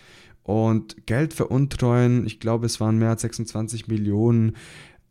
und 0.44 1.08
Geld 1.08 1.34
veruntreuen. 1.34 2.26
Ich 2.26 2.40
glaube, 2.40 2.68
es 2.68 2.80
waren 2.80 2.98
mehr 2.98 3.10
als 3.10 3.22
26 3.22 3.88
Millionen. 3.88 4.56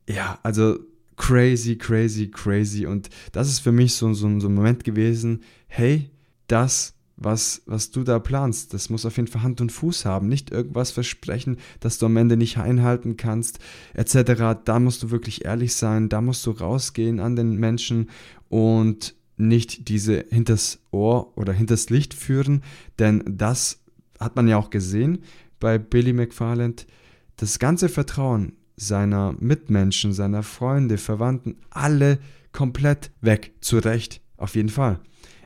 Ja, 0.09 0.39
also 0.43 0.79
crazy, 1.17 1.77
crazy, 1.77 2.31
crazy. 2.31 2.87
Und 2.87 3.11
das 3.33 3.49
ist 3.49 3.61
für 3.61 3.73
mich 3.73 3.95
so, 3.95 4.13
so, 4.15 4.41
so 4.41 4.49
ein 4.49 4.55
Moment 4.55 4.85
gewesen, 4.85 5.43
hey, 5.67 6.11
das, 6.47 6.95
was, 7.17 7.63
was 7.67 7.91
du 7.91 8.03
da 8.03 8.19
planst, 8.19 8.75
das 8.75 8.91
muss 8.91 9.07
auf 9.07 9.17
jeden 9.17 9.29
Fall 9.29 9.43
Hand 9.43 9.61
und 9.61 9.71
Fuß 9.71 10.05
haben. 10.05 10.29
Nicht 10.29 10.51
irgendwas 10.51 10.91
versprechen, 10.91 11.59
das 11.81 11.99
du 11.99 12.07
am 12.07 12.17
Ende 12.17 12.37
nicht 12.37 12.59
einhalten 12.59 13.17
kannst, 13.17 13.61
etc. 13.95 14.59
Da 14.65 14.81
musst 14.81 15.03
du 15.03 15.11
wirklich 15.11 15.45
ehrlich 15.45 15.75
sein, 15.75 16.09
da 16.09 16.21
musst 16.21 16.45
du 16.47 16.51
rausgehen 16.51 17.21
an 17.21 17.37
den 17.37 17.57
Menschen 17.57 18.11
und 18.49 19.15
nicht 19.37 19.89
diese 19.89 20.25
hinters 20.31 20.81
Ohr 20.91 21.37
oder 21.37 21.53
hinters 21.53 21.91
Licht 21.91 22.15
führen, 22.15 22.63
denn 22.99 23.23
das 23.27 23.81
hat 24.21 24.37
man 24.37 24.47
ja 24.47 24.57
auch 24.57 24.71
gesehen 24.71 25.19
bei 25.59 25.79
Billy 25.79 26.13
McFarland. 26.13 26.87
Das 27.37 27.59
ganze 27.59 27.89
Vertrauen 27.89 28.53
seiner 28.77 29.35
Mitmenschen, 29.39 30.13
seiner 30.13 30.43
Freunde, 30.43 30.99
Verwandten, 30.99 31.57
alle 31.71 32.19
komplett 32.53 33.11
weg. 33.21 33.53
Zu 33.61 33.79
Recht, 33.79 34.21
auf 34.37 34.55
jeden 34.55 34.69
Fall. 34.69 35.01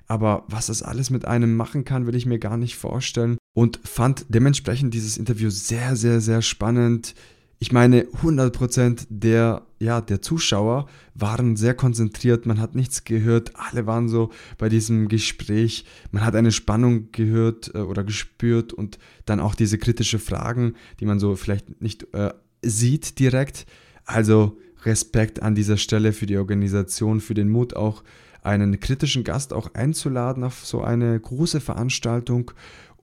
Aber 0.07 0.45
was 0.49 0.67
das 0.67 0.83
alles 0.83 1.11
mit 1.11 1.27
einem 1.27 1.55
machen 1.55 1.85
kann, 1.85 2.07
will 2.07 2.15
ich 2.15 2.27
mir 2.27 2.39
gar 2.39 2.57
nicht 2.57 2.77
vorstellen. 2.77 3.37
Und 3.55 3.81
fand 3.85 4.27
dementsprechend 4.29 4.95
dieses 4.95 5.19
Interview 5.19 5.51
sehr, 5.51 5.97
sehr, 5.97 6.21
sehr 6.21 6.43
spannend. 6.43 7.15
Ich 7.61 7.73
meine, 7.73 8.05
100% 8.05 9.07
der, 9.11 9.67
ja, 9.81 10.01
der 10.01 10.23
Zuschauer 10.23 10.87
waren 11.15 11.57
sehr 11.57 11.75
konzentriert, 11.75 12.47
man 12.47 12.61
hat 12.61 12.77
nichts 12.77 13.03
gehört, 13.03 13.53
alle 13.57 13.85
waren 13.85 14.09
so 14.09 14.31
bei 14.59 14.69
diesem 14.69 15.09
Gespräch, 15.09 15.85
man 16.13 16.25
hat 16.25 16.37
eine 16.37 16.53
Spannung 16.53 17.11
gehört 17.11 17.75
äh, 17.75 17.79
oder 17.79 18.05
gespürt 18.05 18.73
und 18.73 18.99
dann 19.27 19.41
auch 19.41 19.57
diese 19.57 19.77
kritischen 19.77 20.21
Fragen, 20.21 20.75
die 21.01 21.05
man 21.05 21.19
so 21.19 21.35
vielleicht 21.35 21.83
nicht 21.83 22.15
äh, 22.15 22.33
sieht 22.63 23.19
direkt. 23.19 23.67
Also 24.05 24.59
Respekt 24.85 25.43
an 25.43 25.55
dieser 25.55 25.77
Stelle 25.77 26.13
für 26.13 26.27
die 26.27 26.37
Organisation, 26.37 27.21
für 27.21 27.35
den 27.35 27.49
Mut 27.49 27.75
auch 27.75 28.03
einen 28.43 28.81
kritischen 28.81 29.25
Gast 29.25 29.53
auch 29.53 29.75
einzuladen 29.75 30.45
auf 30.45 30.65
so 30.65 30.83
eine 30.83 31.19
große 31.19 31.61
Veranstaltung 31.61 32.53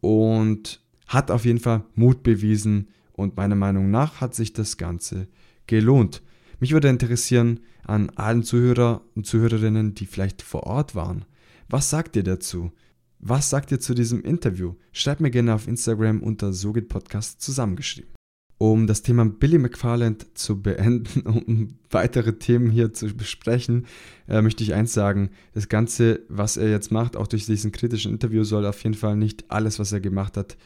und 0.02 0.82
hat 1.08 1.30
auf 1.30 1.46
jeden 1.46 1.60
Fall 1.60 1.84
Mut 1.94 2.24
bewiesen 2.24 2.88
und 3.14 3.38
meiner 3.38 3.56
Meinung 3.56 3.92
nach 3.92 4.22
hat 4.22 4.34
sich 4.34 4.54
das 4.54 4.78
Ganze 4.78 5.28
gelohnt. 5.68 6.22
Mich 6.60 6.72
würde 6.72 6.90
interessieren 6.90 7.60
an 7.84 8.10
allen 8.12 8.44
Zuhörer 8.44 9.02
und 9.16 9.26
Zuhörerinnen, 9.26 9.94
die 9.94 10.06
vielleicht 10.06 10.42
vor 10.42 10.64
Ort 10.64 10.96
waren. 10.96 11.26
Was 11.70 11.90
sagt 11.90 12.16
ihr 12.16 12.24
dazu? 12.24 12.72
Was 13.20 13.50
sagt 13.50 13.72
ihr 13.72 13.80
zu 13.80 13.94
diesem 13.94 14.22
Interview? 14.22 14.76
Schreibt 14.92 15.22
mir 15.22 15.32
gerne 15.32 15.54
auf 15.54 15.68
Instagram 15.68 16.22
unter 16.22 16.54
Sogit 16.54 16.90
Podcast 16.90 17.42
zusammengeschrieben. 17.42 18.16
Um 18.58 18.88
das 18.88 19.02
Thema 19.02 19.26
Billy 19.26 19.58
McFarland 19.58 20.38
zu 20.38 20.62
beenden, 20.62 21.22
um 21.26 21.78
weitere 21.90 22.34
Themen 22.34 22.70
hier 22.70 22.94
zu 22.94 23.14
besprechen, 23.14 23.86
äh, 24.28 24.42
möchte 24.42 24.64
ich 24.64 24.74
eins 24.74 24.94
sagen. 24.94 25.30
Das 25.54 25.68
Ganze, 25.68 26.22
was 26.30 26.56
er 26.58 26.70
jetzt 26.70 26.92
macht, 26.92 27.18
auch 27.18 27.28
durch 27.28 27.46
diesen 27.46 27.72
kritischen 27.72 28.14
Interview, 28.14 28.44
soll 28.44 28.66
auf 28.66 28.82
jeden 28.84 28.96
Fall 28.96 29.18
nicht 29.18 29.52
alles, 29.52 29.78
was 29.80 29.92
er 29.92 30.00
gemacht 30.00 30.38
hat, 30.38 30.58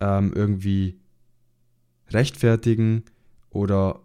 ähm, 0.00 0.32
irgendwie 0.34 0.98
rechtfertigen 2.10 3.04
oder 3.50 4.00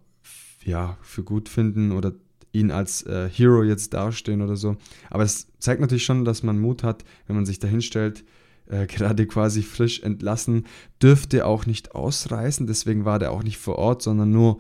ja, 0.64 0.98
für 1.02 1.24
gut 1.24 1.50
finden 1.50 1.92
oder 1.92 2.14
ihn 2.52 2.72
als 2.72 3.04
äh, 3.04 3.30
Hero 3.30 3.64
jetzt 3.64 3.94
dastehen 3.94 4.42
oder 4.42 4.56
so. 4.56 4.78
Aber 5.10 5.24
es 5.24 5.48
zeigt 5.60 5.82
natürlich 5.82 6.06
schon, 6.06 6.26
dass 6.26 6.44
man 6.44 6.60
Mut 6.60 6.84
hat, 6.84 7.06
wenn 7.28 7.36
man 7.36 7.46
sich 7.46 7.60
dahinstellt, 7.60 8.24
äh, 8.70 8.88
gerade 8.88 9.26
quasi 9.26 9.62
frisch 9.62 10.02
entlassen, 10.02 10.66
dürfte 11.02 11.46
auch 11.46 11.66
nicht 11.66 11.96
ausreisen. 11.96 12.68
Deswegen 12.68 13.06
war 13.06 13.20
der 13.20 13.32
auch 13.32 13.44
nicht 13.44 13.58
vor 13.58 13.78
Ort, 13.78 14.02
sondern 14.02 14.32
nur 14.32 14.60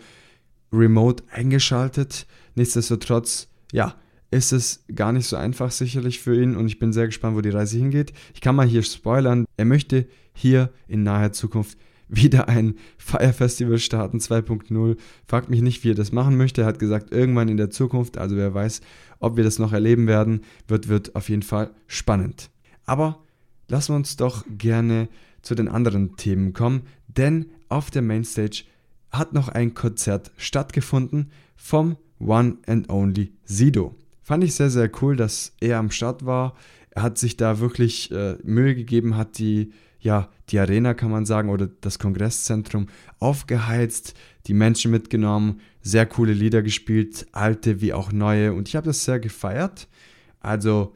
remote 0.73 1.23
eingeschaltet. 1.31 2.27
Nichtsdestotrotz, 2.55 3.47
ja, 3.71 3.95
ist 4.31 4.51
es 4.51 4.83
gar 4.93 5.11
nicht 5.11 5.27
so 5.27 5.37
einfach 5.37 5.71
sicherlich 5.71 6.19
für 6.19 6.39
ihn 6.39 6.55
und 6.55 6.67
ich 6.67 6.79
bin 6.79 6.93
sehr 6.93 7.07
gespannt, 7.07 7.35
wo 7.35 7.41
die 7.41 7.49
Reise 7.49 7.77
hingeht. 7.77 8.13
Ich 8.33 8.41
kann 8.41 8.55
mal 8.55 8.67
hier 8.67 8.83
spoilern, 8.83 9.45
er 9.57 9.65
möchte 9.65 10.07
hier 10.33 10.71
in 10.87 11.03
naher 11.03 11.31
Zukunft 11.31 11.77
wieder 12.09 12.47
ein 12.49 12.75
Fire 12.97 13.33
Festival 13.33 13.77
starten 13.77 14.17
2.0. 14.17 14.97
Fragt 15.27 15.49
mich 15.49 15.61
nicht, 15.61 15.83
wie 15.83 15.91
er 15.91 15.95
das 15.95 16.11
machen 16.11 16.37
möchte. 16.37 16.61
Er 16.61 16.67
hat 16.67 16.79
gesagt, 16.79 17.11
irgendwann 17.11 17.49
in 17.49 17.57
der 17.57 17.69
Zukunft, 17.69 18.17
also 18.17 18.35
wer 18.35 18.53
weiß, 18.53 18.81
ob 19.19 19.37
wir 19.37 19.43
das 19.43 19.59
noch 19.59 19.73
erleben 19.73 20.07
werden, 20.07 20.41
wird, 20.67 20.87
wird 20.87 21.15
auf 21.15 21.29
jeden 21.29 21.43
Fall 21.43 21.69
spannend. 21.85 22.49
Aber 22.85 23.19
lassen 23.69 23.93
wir 23.93 23.97
uns 23.97 24.17
doch 24.17 24.45
gerne 24.49 25.07
zu 25.41 25.55
den 25.55 25.67
anderen 25.67 26.15
Themen 26.17 26.53
kommen, 26.53 26.83
denn 27.07 27.45
auf 27.69 27.91
der 27.91 28.01
Mainstage 28.01 28.63
hat 29.11 29.33
noch 29.33 29.47
ein 29.49 29.73
Konzert 29.73 30.31
stattgefunden 30.37 31.31
vom 31.55 31.97
One 32.19 32.57
and 32.67 32.89
Only 32.89 33.31
Sido. 33.45 33.95
Fand 34.21 34.43
ich 34.43 34.53
sehr, 34.53 34.69
sehr 34.69 34.91
cool, 35.01 35.15
dass 35.15 35.55
er 35.59 35.79
am 35.79 35.91
Start 35.91 36.25
war. 36.25 36.55
Er 36.91 37.03
hat 37.03 37.17
sich 37.17 37.37
da 37.37 37.59
wirklich 37.59 38.11
äh, 38.11 38.35
Mühe 38.43 38.75
gegeben, 38.75 39.15
hat 39.15 39.37
die 39.37 39.71
ja, 39.99 40.29
die 40.49 40.59
Arena 40.59 40.93
kann 40.93 41.11
man 41.11 41.25
sagen 41.25 41.49
oder 41.49 41.67
das 41.67 41.99
Kongresszentrum 41.99 42.87
aufgeheizt, 43.19 44.15
die 44.47 44.53
Menschen 44.53 44.91
mitgenommen, 44.91 45.59
sehr 45.81 46.05
coole 46.05 46.33
Lieder 46.33 46.61
gespielt, 46.61 47.27
alte 47.31 47.81
wie 47.81 47.93
auch 47.93 48.11
neue 48.11 48.53
und 48.53 48.67
ich 48.67 48.75
habe 48.75 48.87
das 48.87 49.03
sehr 49.03 49.19
gefeiert. 49.19 49.87
Also 50.39 50.95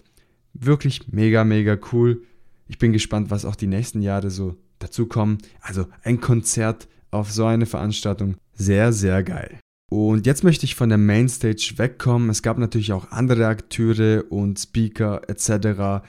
wirklich 0.54 1.12
mega, 1.12 1.44
mega 1.44 1.78
cool. 1.92 2.24
Ich 2.68 2.78
bin 2.78 2.94
gespannt, 2.94 3.30
was 3.30 3.46
auch 3.46 3.56
die 3.56 3.68
nächsten 3.68 4.02
Jahre 4.02 4.30
so 4.30 4.56
dazu 4.80 5.08
kommen. 5.08 5.38
Also 5.62 5.86
ein 6.04 6.22
Konzert 6.22 6.88
auf 7.12 7.32
so 7.32 7.46
eine 7.46 7.66
Veranstaltung, 7.66 8.36
sehr, 8.54 8.94
sehr 8.94 9.24
geil. 9.24 9.60
Und 9.92 10.26
jetzt 10.26 10.44
möchte 10.44 10.66
ich 10.66 10.76
von 10.76 10.90
der 10.90 10.98
Mainstage 10.98 11.74
wegkommen. 11.78 12.30
Es 12.30 12.42
gab 12.42 12.58
natürlich 12.58 12.94
auch 12.94 13.12
andere 13.12 13.48
Akteure 13.48 14.24
und 14.30 14.60
Speaker 14.60 15.22
etc 15.28 16.02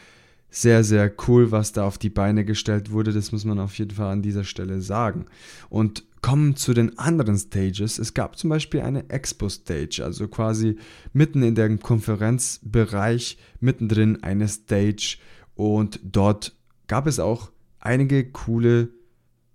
sehr, 0.54 0.84
sehr 0.84 1.12
cool, 1.26 1.50
was 1.50 1.72
da 1.72 1.84
auf 1.84 1.98
die 1.98 2.10
Beine 2.10 2.44
gestellt 2.44 2.92
wurde. 2.92 3.12
Das 3.12 3.32
muss 3.32 3.44
man 3.44 3.58
auf 3.58 3.76
jeden 3.76 3.90
Fall 3.90 4.12
an 4.12 4.22
dieser 4.22 4.44
Stelle 4.44 4.80
sagen. 4.80 5.26
Und 5.68 6.04
kommen 6.22 6.54
zu 6.54 6.74
den 6.74 6.96
anderen 6.98 7.36
Stages. 7.36 7.98
Es 7.98 8.14
gab 8.14 8.38
zum 8.38 8.50
Beispiel 8.50 8.80
eine 8.80 9.10
Expo-Stage, 9.10 10.02
also 10.04 10.28
quasi 10.28 10.78
mitten 11.12 11.42
in 11.42 11.54
dem 11.54 11.80
Konferenzbereich, 11.80 13.36
mittendrin 13.60 14.22
eine 14.22 14.48
Stage. 14.48 15.18
Und 15.54 16.00
dort 16.02 16.56
gab 16.86 17.06
es 17.06 17.18
auch 17.18 17.50
einige 17.80 18.30
coole 18.30 18.88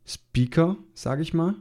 Speaker, 0.06 0.78
sage 0.94 1.22
ich 1.22 1.34
mal. 1.34 1.56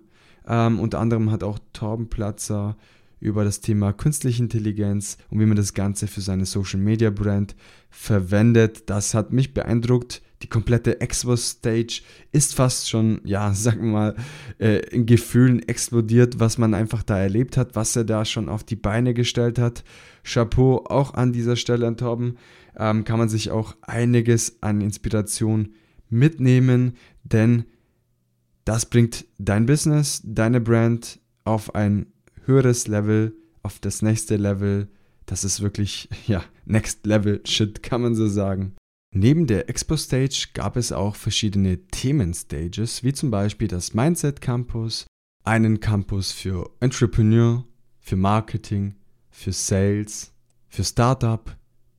Ähm, 0.47 0.81
unter 0.81 1.01
anderem 1.01 1.31
hat 1.31 1.43
auch 1.43 1.59
Torben 1.73 2.09
Platzer 2.09 2.77
über 3.21 3.45
das 3.45 3.61
Thema 3.61 3.93
künstliche 3.93 4.43
Intelligenz 4.43 5.19
und 5.29 5.41
wie 5.41 5.47
man 5.47 5.57
das 5.57 5.75
Ganze 5.75 6.07
für 6.07 6.21
seine 6.21 6.47
Social 6.47 6.81
Media 6.81 7.11
Brand 7.11 7.57
verwendet. 7.91 8.89
Das 8.89 9.15
hat 9.15 9.33
mich 9.33 9.55
beeindruckt. 9.55 10.23
Die 10.43 10.49
komplette 10.49 11.01
Expo-Stage 11.01 12.03
ist 12.31 12.55
fast 12.55 12.89
schon, 12.89 13.21
ja, 13.25 13.53
sagen 13.55 13.87
wir 13.87 13.93
mal, 13.93 14.17
äh, 14.59 14.79
in 14.91 15.05
Gefühlen 15.07 15.67
explodiert, 15.69 16.39
was 16.39 16.59
man 16.59 16.75
einfach 16.75 17.03
da 17.03 17.19
erlebt 17.19 17.57
hat, 17.57 17.75
was 17.75 17.97
er 17.97 18.05
da 18.05 18.25
schon 18.25 18.49
auf 18.49 18.63
die 18.63 18.77
Beine 18.77 19.15
gestellt 19.15 19.59
hat. 19.59 19.83
Chapeau 20.23 20.85
auch 20.87 21.15
an 21.15 21.33
dieser 21.33 21.57
Stelle 21.57 21.87
an 21.87 21.97
Torben. 21.97 22.39
Ähm, 22.77 23.05
kann 23.05 23.19
man 23.19 23.29
sich 23.29 23.51
auch 23.51 23.77
einiges 23.83 24.63
an 24.63 24.81
Inspiration 24.81 25.75
mitnehmen, 26.09 26.97
denn 27.25 27.65
das 28.65 28.87
bringt 28.87 29.27
dein 29.39 29.67
Business, 29.67 30.23
deine 30.25 30.61
Brand 30.61 31.21
auf 31.45 31.75
ein 31.75 32.13
höheres 32.45 32.87
Level, 32.87 33.35
auf 33.63 33.79
das 33.79 34.03
nächste 34.03 34.37
Level. 34.37 34.89
Das 35.27 35.45
ist 35.45 35.61
wirklich, 35.61 36.09
ja, 36.27 36.45
Next 36.65 37.07
Level 37.07 37.41
Shit, 37.45 37.83
kann 37.83 38.03
man 38.03 38.15
so 38.15 38.29
sagen. 38.29 38.75
Neben 39.15 39.47
der 39.47 39.71
Expo 39.71 39.97
Stage 39.97 40.49
gab 40.53 40.77
es 40.77 40.93
auch 40.93 41.17
verschiedene 41.17 41.79
Themenstages, 41.87 43.03
wie 43.03 43.15
zum 43.15 43.31
Beispiel 43.31 43.69
das 43.69 43.95
Mindset 43.95 44.43
Campus, 44.43 45.07
einen 45.45 45.81
Campus 45.81 46.33
für 46.33 46.71
Entrepreneur, 46.81 47.65
für 48.01 48.17
Marketing, 48.17 48.97
für 49.31 49.53
Sales, 49.53 50.35
für 50.69 50.85
Startup, 50.85 51.57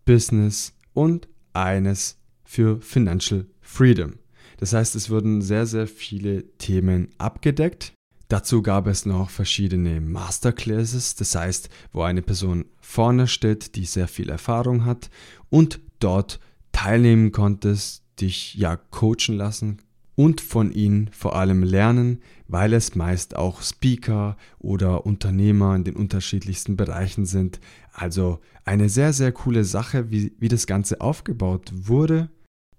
Business 0.10 0.74
und 0.94 1.28
eines 1.54 2.18
für 2.44 2.82
Financial 2.82 3.46
Freedom. 3.62 4.16
Das 4.58 4.74
heißt, 4.74 4.96
es 4.96 5.10
wurden 5.10 5.42
sehr, 5.42 5.66
sehr 5.66 5.88
viele 5.88 6.46
Themen 6.58 7.10
abgedeckt 7.18 7.94
Dazu 8.30 8.62
gab 8.62 8.86
es 8.86 9.08
noch 9.08 9.32
verschiedene 9.32 10.00
Masterclasses, 10.02 11.16
das 11.16 11.34
heißt, 11.34 11.68
wo 11.92 12.04
eine 12.04 12.22
Person 12.22 12.66
vorne 12.80 13.28
steht, 13.28 13.76
die 13.76 13.86
sehr 13.86 14.08
viel 14.08 14.30
Erfahrung 14.30 14.86
hat 14.86 15.10
und 15.50 15.80
dort 15.98 16.40
teilnehmen 16.72 17.32
konntest, 17.32 18.04
dich 18.22 18.54
ja 18.54 18.76
coachen 18.76 19.36
lassen 19.36 19.80
und 20.14 20.42
von 20.42 20.72
ihnen 20.72 21.10
vor 21.12 21.36
allem 21.38 21.64
lernen, 21.64 22.22
weil 22.48 22.74
es 22.74 22.94
meist 22.94 23.36
auch 23.36 23.64
Speaker 23.64 24.38
oder 24.60 25.08
Unternehmer 25.08 25.76
in 25.76 25.84
den 25.84 25.96
unterschiedlichsten 25.96 26.78
Bereichen 26.78 27.26
sind. 27.26 27.60
Also 28.00 28.40
eine 28.64 28.88
sehr, 28.88 29.12
sehr 29.12 29.34
coole 29.34 29.66
Sache, 29.66 30.10
wie, 30.10 30.34
wie 30.40 30.48
das 30.48 30.68
Ganze 30.68 31.02
aufgebaut 31.02 31.70
wurde. 31.74 32.30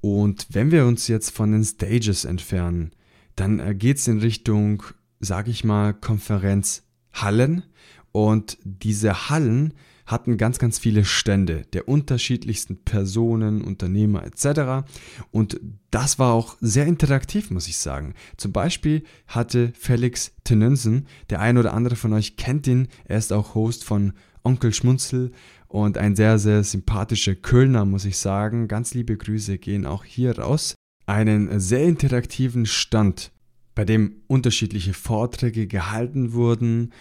Und 0.01 0.47
wenn 0.51 0.71
wir 0.71 0.87
uns 0.87 1.09
jetzt 1.09 1.29
von 1.31 1.53
den 1.53 1.63
Stages 1.63 2.25
entfernen, 2.25 2.93
dann 3.37 3.61
äh, 3.61 3.75
geht 3.75 3.99
es 3.99 4.09
in 4.09 4.21
Richtung, 4.21 4.83
sage 5.21 5.51
ich 5.51 5.63
mal, 5.63 5.93
Konferenzhallen. 5.93 7.65
Und 8.13 8.57
diese 8.65 9.29
Hallen 9.29 9.75
hatten 10.07 10.39
ganz, 10.39 10.59
ganz 10.59 10.79
viele 10.79 11.05
Stände 11.05 11.65
der 11.75 11.87
unterschiedlichsten 11.87 12.83
Personen, 12.83 13.61
Unternehmer 13.61 14.25
etc. 14.25 14.89
Und 15.31 15.61
das 15.91 16.19
war 16.19 16.33
auch 16.33 16.57
sehr 16.63 16.87
interaktiv, 16.87 17.51
muss 17.51 17.69
ich 17.69 17.77
sagen. 17.77 18.15
Zum 18.39 18.53
Beispiel 18.53 19.05
hatte 19.27 19.73
Felix 19.79 20.33
Tenensen, 20.45 21.07
der 21.29 21.41
ein 21.41 21.59
oder 21.59 21.75
andere 21.75 21.95
von 21.95 22.15
euch 22.15 22.37
kennt 22.37 22.67
ihn, 22.67 22.89
er 23.05 23.19
ist 23.19 23.35
auch 23.35 23.55
Host 23.55 23.85
von 23.85 24.15
Onkel 24.43 24.73
Schmunzel 24.73 25.33
und 25.69 25.99
ein 25.99 26.17
sehr, 26.17 26.39
sehr 26.39 26.65
sympathischer 26.65 27.35
Kölner, 27.35 27.85
muss 27.85 28.05
ich 28.05 28.19
sagen. 28.19 28.69
Ganz 28.69 28.95
liebe 28.95 29.17
Grüße 29.17 29.59
gehen 29.59 29.87
auch 29.87 30.05
hier 30.05 30.39
raus. 30.39 30.75
Einen 31.07 31.61
sehr 31.61 31.85
interaktiven 31.85 32.67
Stand, 32.67 33.33
bei 33.75 33.85
dem 33.85 34.23
unterschiedliche 34.27 34.95
Vorträge 34.95 35.67
gehalten 35.67 36.33
wurden. 36.33 36.93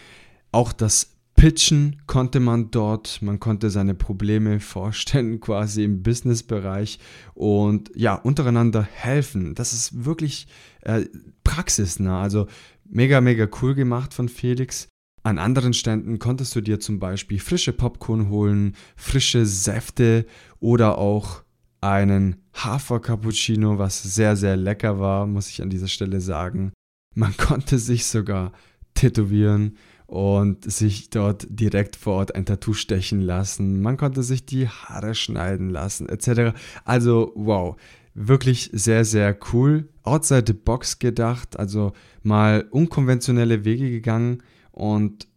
Auch 0.51 0.73
das 0.73 1.19
Pitchen 1.39 2.01
konnte 2.05 2.41
man 2.41 2.69
dort, 2.69 3.21
man 3.21 3.39
konnte 3.39 3.69
seine 3.69 3.95
Probleme 3.95 4.59
vorstellen 4.59 5.39
quasi 5.41 5.85
im 5.85 6.03
Businessbereich 6.03 6.99
und 7.33 7.91
ja, 7.95 8.15
untereinander 8.15 8.83
helfen. 8.83 9.55
Das 9.55 9.71
ist 9.71 10.03
wirklich 10.03 10.47
äh, 10.81 11.05
praxisnah, 11.45 12.21
also 12.21 12.47
mega, 12.83 13.21
mega 13.21 13.47
cool 13.61 13.73
gemacht 13.73 14.13
von 14.13 14.27
Felix. 14.27 14.89
An 15.29 15.37
anderen 15.37 15.73
Ständen 15.73 16.17
konntest 16.17 16.55
du 16.55 16.61
dir 16.61 16.79
zum 16.79 16.97
Beispiel 16.97 17.37
frische 17.37 17.71
Popcorn 17.71 18.29
holen, 18.29 18.73
frische 18.95 19.45
Säfte 19.45 20.25
oder 20.59 20.97
auch 20.97 21.43
einen 21.81 22.37
Hafer-Cappuccino, 22.55 23.77
was 23.77 24.01
sehr, 24.01 24.35
sehr 24.35 24.57
lecker 24.57 24.99
war, 24.99 25.27
muss 25.27 25.51
ich 25.51 25.61
an 25.61 25.69
dieser 25.69 25.87
Stelle 25.87 26.19
sagen. 26.19 26.73
Man 27.13 27.37
konnte 27.37 27.77
sich 27.77 28.07
sogar 28.07 28.53
tätowieren 28.95 29.77
und 30.07 30.63
sich 30.63 31.11
dort 31.11 31.45
direkt 31.47 31.95
vor 31.95 32.15
Ort 32.15 32.33
ein 32.33 32.47
Tattoo 32.47 32.73
stechen 32.73 33.21
lassen. 33.21 33.83
Man 33.83 33.97
konnte 33.97 34.23
sich 34.23 34.47
die 34.47 34.67
Haare 34.67 35.13
schneiden 35.13 35.69
lassen, 35.69 36.09
etc. 36.09 36.57
Also, 36.85 37.33
wow, 37.35 37.75
wirklich 38.15 38.71
sehr, 38.73 39.05
sehr 39.05 39.37
cool. 39.53 39.89
Outside 40.01 40.45
the 40.47 40.53
box 40.53 40.97
gedacht, 40.97 41.59
also 41.59 41.93
mal 42.23 42.65
unkonventionelle 42.71 43.63
Wege 43.63 43.91
gegangen 43.91 44.41
und 44.79 45.27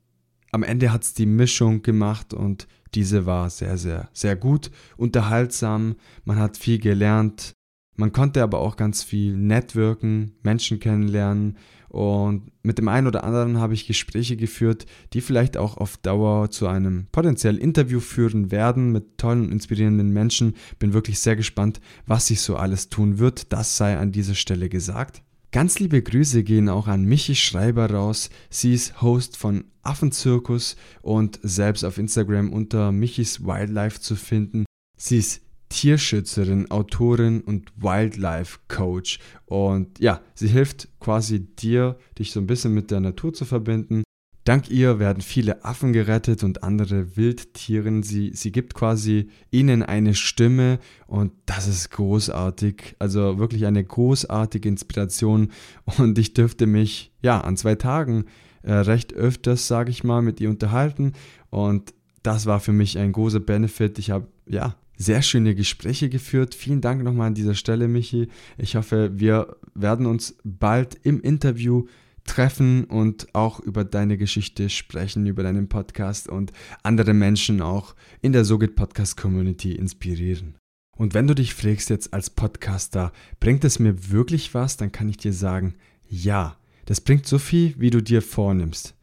am 0.50 0.62
Ende 0.62 0.92
hat 0.92 1.02
es 1.02 1.14
die 1.14 1.26
Mischung 1.26 1.82
gemacht 1.82 2.34
und 2.34 2.68
diese 2.94 3.26
war 3.26 3.48
sehr, 3.50 3.78
sehr, 3.78 4.08
sehr 4.12 4.36
gut, 4.36 4.70
unterhaltsam. 4.96 5.96
Man 6.24 6.38
hat 6.38 6.56
viel 6.58 6.78
gelernt. 6.78 7.52
Man 7.96 8.12
konnte 8.12 8.42
aber 8.42 8.58
auch 8.60 8.76
ganz 8.76 9.02
viel 9.02 9.36
networken, 9.36 10.36
Menschen 10.42 10.80
kennenlernen 10.80 11.56
und 11.92 12.50
mit 12.62 12.78
dem 12.78 12.88
einen 12.88 13.06
oder 13.06 13.22
anderen 13.22 13.58
habe 13.58 13.74
ich 13.74 13.86
Gespräche 13.86 14.38
geführt, 14.38 14.86
die 15.12 15.20
vielleicht 15.20 15.58
auch 15.58 15.76
auf 15.76 15.98
Dauer 15.98 16.50
zu 16.50 16.66
einem 16.66 17.06
potenziellen 17.12 17.58
Interview 17.58 18.00
führen 18.00 18.50
werden 18.50 18.92
mit 18.92 19.18
tollen 19.18 19.44
und 19.44 19.52
inspirierenden 19.52 20.10
Menschen. 20.10 20.54
Bin 20.78 20.94
wirklich 20.94 21.18
sehr 21.18 21.36
gespannt, 21.36 21.82
was 22.06 22.28
sich 22.28 22.40
so 22.40 22.56
alles 22.56 22.88
tun 22.88 23.18
wird. 23.18 23.52
Das 23.52 23.76
sei 23.76 23.98
an 23.98 24.10
dieser 24.10 24.34
Stelle 24.34 24.70
gesagt. 24.70 25.22
Ganz 25.52 25.78
liebe 25.78 26.00
Grüße 26.00 26.44
gehen 26.44 26.70
auch 26.70 26.86
an 26.88 27.04
Michi 27.04 27.34
Schreiber 27.34 27.90
raus. 27.90 28.30
Sie 28.48 28.72
ist 28.72 29.02
Host 29.02 29.36
von 29.36 29.64
Affenzirkus 29.82 30.76
und 31.02 31.38
selbst 31.42 31.84
auf 31.84 31.98
Instagram 31.98 32.50
unter 32.50 32.90
Michis 32.90 33.44
Wildlife 33.44 34.00
zu 34.00 34.16
finden. 34.16 34.64
Sie 34.96 35.18
ist 35.18 35.42
Tierschützerin, 35.68 36.70
Autorin 36.70 37.42
und 37.42 37.70
Wildlife 37.76 38.60
Coach. 38.68 39.18
Und 39.44 40.00
ja, 40.00 40.22
sie 40.34 40.48
hilft 40.48 40.88
quasi 41.00 41.40
dir, 41.40 41.98
dich 42.18 42.32
so 42.32 42.40
ein 42.40 42.46
bisschen 42.46 42.72
mit 42.72 42.90
der 42.90 43.00
Natur 43.00 43.34
zu 43.34 43.44
verbinden. 43.44 44.04
Dank 44.44 44.70
ihr 44.70 44.98
werden 44.98 45.22
viele 45.22 45.64
Affen 45.64 45.92
gerettet 45.92 46.42
und 46.42 46.64
andere 46.64 47.16
Wildtiere. 47.16 48.02
Sie, 48.02 48.32
sie 48.34 48.50
gibt 48.50 48.74
quasi 48.74 49.28
ihnen 49.52 49.84
eine 49.84 50.14
Stimme 50.14 50.80
und 51.06 51.32
das 51.46 51.68
ist 51.68 51.90
großartig. 51.90 52.96
Also 52.98 53.38
wirklich 53.38 53.66
eine 53.66 53.84
großartige 53.84 54.68
Inspiration. 54.68 55.52
Und 55.98 56.18
ich 56.18 56.34
dürfte 56.34 56.66
mich 56.66 57.12
ja 57.22 57.40
an 57.40 57.56
zwei 57.56 57.76
Tagen 57.76 58.24
äh, 58.62 58.72
recht 58.72 59.12
öfters, 59.14 59.68
sage 59.68 59.90
ich 59.90 60.02
mal, 60.02 60.22
mit 60.22 60.40
ihr 60.40 60.50
unterhalten. 60.50 61.12
Und 61.50 61.94
das 62.24 62.46
war 62.46 62.58
für 62.58 62.72
mich 62.72 62.98
ein 62.98 63.12
großer 63.12 63.40
Benefit. 63.40 64.00
Ich 64.00 64.10
habe 64.10 64.26
ja 64.46 64.74
sehr 64.96 65.22
schöne 65.22 65.54
Gespräche 65.54 66.08
geführt. 66.08 66.54
Vielen 66.54 66.80
Dank 66.80 67.02
nochmal 67.02 67.28
an 67.28 67.34
dieser 67.34 67.54
Stelle, 67.54 67.86
Michi. 67.86 68.28
Ich 68.58 68.74
hoffe, 68.74 69.10
wir 69.14 69.56
werden 69.74 70.06
uns 70.06 70.36
bald 70.44 70.98
im 71.02 71.20
Interview 71.20 71.86
treffen 72.24 72.84
und 72.84 73.34
auch 73.34 73.60
über 73.60 73.84
deine 73.84 74.16
Geschichte 74.16 74.68
sprechen, 74.70 75.26
über 75.26 75.42
deinen 75.42 75.68
Podcast 75.68 76.28
und 76.28 76.52
andere 76.82 77.14
Menschen 77.14 77.60
auch 77.60 77.94
in 78.20 78.32
der 78.32 78.44
Sogit 78.44 78.76
Podcast 78.76 79.16
Community 79.16 79.72
inspirieren. 79.72 80.56
Und 80.96 81.14
wenn 81.14 81.26
du 81.26 81.34
dich 81.34 81.54
fragst 81.54 81.90
jetzt 81.90 82.12
als 82.12 82.30
Podcaster, 82.30 83.12
bringt 83.40 83.64
es 83.64 83.78
mir 83.78 84.10
wirklich 84.10 84.54
was, 84.54 84.76
dann 84.76 84.92
kann 84.92 85.08
ich 85.08 85.16
dir 85.16 85.32
sagen, 85.32 85.74
ja, 86.08 86.56
das 86.86 87.00
bringt 87.00 87.26
so 87.26 87.38
viel, 87.38 87.74
wie 87.78 87.90
du 87.90 88.02
dir 88.02 88.22
vornimmst. 88.22 88.94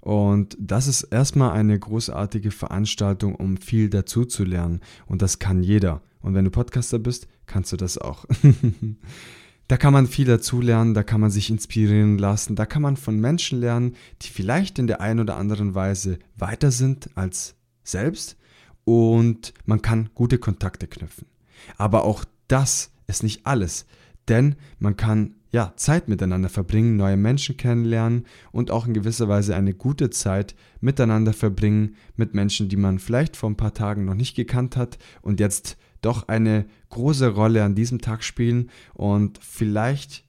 Und 0.00 0.56
das 0.60 0.86
ist 0.86 1.04
erstmal 1.04 1.52
eine 1.52 1.78
großartige 1.78 2.50
Veranstaltung, 2.50 3.34
um 3.34 3.56
viel 3.56 3.88
dazu 3.88 4.24
zu 4.24 4.44
lernen. 4.44 4.80
Und 5.06 5.22
das 5.22 5.38
kann 5.38 5.62
jeder. 5.62 6.02
Und 6.20 6.34
wenn 6.34 6.44
du 6.44 6.50
Podcaster 6.50 6.98
bist, 6.98 7.26
kannst 7.46 7.72
du 7.72 7.76
das 7.76 7.98
auch. 7.98 8.26
da 9.68 9.76
kann 9.76 9.92
man 9.92 10.06
viel 10.06 10.26
dazu 10.26 10.60
lernen, 10.60 10.94
da 10.94 11.02
kann 11.02 11.20
man 11.20 11.30
sich 11.30 11.50
inspirieren 11.50 12.18
lassen, 12.18 12.56
da 12.56 12.66
kann 12.66 12.82
man 12.82 12.96
von 12.96 13.18
Menschen 13.18 13.60
lernen, 13.60 13.96
die 14.22 14.28
vielleicht 14.28 14.78
in 14.78 14.86
der 14.86 15.00
einen 15.00 15.20
oder 15.20 15.36
anderen 15.36 15.74
Weise 15.74 16.18
weiter 16.36 16.70
sind 16.70 17.10
als 17.14 17.54
selbst. 17.82 18.36
Und 18.84 19.54
man 19.64 19.80
kann 19.80 20.10
gute 20.14 20.38
Kontakte 20.38 20.86
knüpfen. 20.86 21.26
Aber 21.78 22.04
auch 22.04 22.24
das 22.48 22.90
ist 23.06 23.22
nicht 23.22 23.46
alles. 23.46 23.86
Denn 24.28 24.56
man 24.78 24.96
kann 24.96 25.34
ja, 25.54 25.72
Zeit 25.76 26.08
miteinander 26.08 26.48
verbringen, 26.48 26.96
neue 26.96 27.16
Menschen 27.16 27.56
kennenlernen 27.56 28.26
und 28.50 28.72
auch 28.72 28.88
in 28.88 28.92
gewisser 28.92 29.28
Weise 29.28 29.54
eine 29.54 29.72
gute 29.72 30.10
Zeit 30.10 30.56
miteinander 30.80 31.32
verbringen 31.32 31.94
mit 32.16 32.34
Menschen, 32.34 32.68
die 32.68 32.76
man 32.76 32.98
vielleicht 32.98 33.36
vor 33.36 33.50
ein 33.50 33.56
paar 33.56 33.72
Tagen 33.72 34.04
noch 34.04 34.14
nicht 34.14 34.34
gekannt 34.34 34.76
hat 34.76 34.98
und 35.22 35.38
jetzt 35.38 35.76
doch 36.04 36.28
eine 36.28 36.66
große 36.90 37.28
Rolle 37.28 37.64
an 37.64 37.74
diesem 37.74 38.00
Tag 38.00 38.22
spielen 38.22 38.70
und 38.92 39.38
vielleicht 39.42 40.24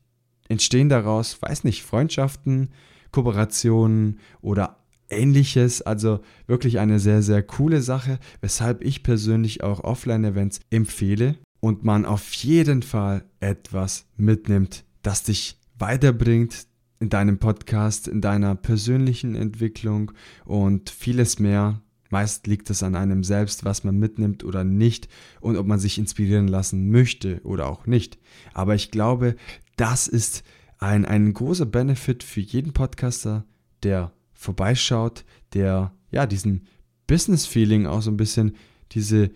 entstehen 0.48 0.90
daraus, 0.90 1.42
weiß 1.42 1.64
nicht, 1.64 1.84
Freundschaften, 1.84 2.70
Kooperationen 3.12 4.20
oder 4.42 4.78
ähnliches. 5.10 5.82
Also 5.82 6.20
wirklich 6.48 6.80
eine 6.80 7.00
sehr, 7.00 7.22
sehr 7.22 7.44
coole 7.44 7.82
Sache, 7.82 8.20
weshalb 8.42 8.84
ich 8.84 9.04
persönlich 9.04 9.64
auch 9.64 9.84
Offline-Events 9.84 10.60
empfehle 10.70 11.36
und 11.60 11.84
man 11.84 12.06
auf 12.06 12.34
jeden 12.34 12.84
Fall 12.84 13.24
etwas 13.40 14.06
mitnimmt 14.18 14.86
das 15.06 15.24
dich 15.24 15.60
weiterbringt 15.78 16.68
in 17.00 17.10
deinem 17.10 17.38
Podcast, 17.38 18.08
in 18.08 18.22
deiner 18.22 18.56
persönlichen 18.56 19.36
Entwicklung 19.36 20.12
und 20.46 20.90
vieles 20.90 21.40
mehr. 21.40 21.82
Meist 22.10 22.48
liegt 22.48 22.70
es 22.70 22.84
an 22.84 22.96
einem 22.96 23.24
selbst, 23.24 23.65
was 23.65 23.84
man 23.84 23.98
mitnimmt 23.98 24.44
oder 24.44 24.63
nicht 24.63 25.08
und 25.41 25.58
ob 25.58 25.65
man 25.65 25.80
sich 25.80 25.98
inspirieren 25.98 26.48
lassen 26.48 26.89
möchte 26.91 27.41
oder 27.44 27.68
auch 27.68 27.88
nicht. 27.88 28.20
Aber 28.54 28.76
ich 28.76 28.91
glaube, 28.91 29.36
das 29.76 30.08
ist 30.08 30.44
ein, 30.78 31.06
ein 31.06 31.34
großer 31.34 31.65
Benefit 31.65 32.24
für 32.24 32.41
jeden 32.41 32.74
Podcaster, 32.74 33.46
der 33.84 34.12
vorbeischaut, 34.34 35.26
der 35.54 35.94
ja 36.12 36.26
diesen 36.26 36.68
Business-Feeling 37.08 37.88
auch 37.88 38.02
so 38.02 38.12
ein 38.12 38.18
bisschen, 38.18 38.56
diese 38.91 39.32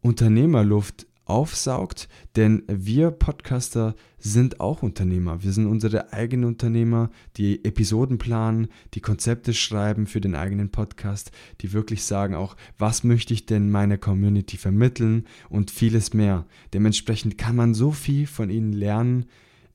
Unternehmerluft 0.00 1.06
aufsaugt, 1.30 2.08
denn 2.36 2.62
wir 2.68 3.10
Podcaster 3.10 3.94
sind 4.18 4.60
auch 4.60 4.82
Unternehmer. 4.82 5.42
Wir 5.42 5.52
sind 5.52 5.66
unsere 5.66 6.12
eigenen 6.12 6.44
Unternehmer, 6.44 7.10
die 7.36 7.64
Episoden 7.64 8.18
planen, 8.18 8.68
die 8.94 9.00
Konzepte 9.00 9.54
schreiben 9.54 10.06
für 10.06 10.20
den 10.20 10.34
eigenen 10.34 10.70
Podcast, 10.70 11.30
die 11.60 11.72
wirklich 11.72 12.04
sagen 12.04 12.34
auch, 12.34 12.56
was 12.78 13.04
möchte 13.04 13.32
ich 13.32 13.46
denn 13.46 13.70
meiner 13.70 13.96
Community 13.96 14.56
vermitteln 14.56 15.26
und 15.48 15.70
vieles 15.70 16.12
mehr. 16.12 16.46
Dementsprechend 16.74 17.38
kann 17.38 17.56
man 17.56 17.74
so 17.74 17.92
viel 17.92 18.26
von 18.26 18.50
ihnen 18.50 18.72
lernen. 18.72 19.26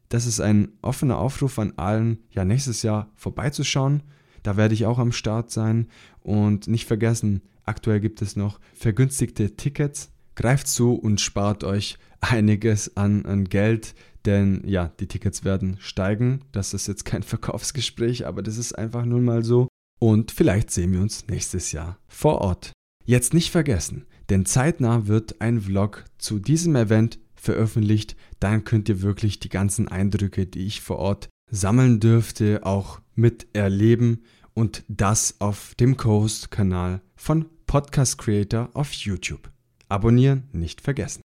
Das 0.09 0.27
ist 0.27 0.41
ein 0.41 0.69
offener 0.81 1.17
Aufruf 1.17 1.57
an 1.57 1.73
allen, 1.77 2.19
ja 2.31 2.45
nächstes 2.45 2.83
Jahr 2.83 3.09
vorbeizuschauen. 3.15 4.03
Da 4.43 4.57
werde 4.57 4.75
ich 4.75 4.85
auch 4.85 4.99
am 4.99 5.11
Start 5.11 5.49
sein 5.49 5.87
und 6.21 6.67
nicht 6.67 6.85
vergessen, 6.85 7.41
aktuell 7.63 7.99
gibt 7.99 8.21
es 8.21 8.35
noch 8.35 8.59
vergünstigte 8.75 9.55
Tickets 9.55 10.11
Greift 10.35 10.67
zu 10.67 10.93
und 10.93 11.21
spart 11.21 11.63
euch 11.63 11.97
einiges 12.19 12.97
an, 12.97 13.25
an 13.25 13.45
Geld, 13.45 13.95
denn 14.25 14.63
ja, 14.65 14.91
die 14.99 15.07
Tickets 15.07 15.43
werden 15.43 15.77
steigen. 15.79 16.41
Das 16.51 16.73
ist 16.73 16.87
jetzt 16.87 17.05
kein 17.05 17.23
Verkaufsgespräch, 17.23 18.25
aber 18.25 18.41
das 18.41 18.57
ist 18.57 18.73
einfach 18.73 19.05
nun 19.05 19.23
mal 19.23 19.43
so. 19.43 19.67
Und 19.99 20.31
vielleicht 20.31 20.71
sehen 20.71 20.91
wir 20.91 21.01
uns 21.01 21.27
nächstes 21.27 21.71
Jahr 21.71 21.97
vor 22.07 22.41
Ort. 22.41 22.71
Jetzt 23.05 23.33
nicht 23.33 23.51
vergessen, 23.51 24.05
denn 24.29 24.45
zeitnah 24.45 25.07
wird 25.07 25.39
ein 25.39 25.61
Vlog 25.61 26.05
zu 26.17 26.39
diesem 26.39 26.75
Event 26.75 27.19
veröffentlicht. 27.35 28.15
Dann 28.39 28.63
könnt 28.63 28.89
ihr 28.89 29.01
wirklich 29.01 29.39
die 29.39 29.49
ganzen 29.49 29.87
Eindrücke, 29.87 30.47
die 30.47 30.65
ich 30.65 30.81
vor 30.81 30.97
Ort 30.97 31.29
sammeln 31.51 31.99
dürfte, 31.99 32.65
auch 32.65 32.99
miterleben 33.13 34.23
und 34.53 34.83
das 34.87 35.35
auf 35.39 35.75
dem 35.75 35.97
Coast-Kanal 35.97 37.01
von 37.15 37.45
Podcast 37.67 38.17
Creator 38.17 38.69
auf 38.73 38.91
YouTube. 38.93 39.54
Abonnieren 39.87 40.43
nicht 40.51 40.81
vergessen. 40.81 41.21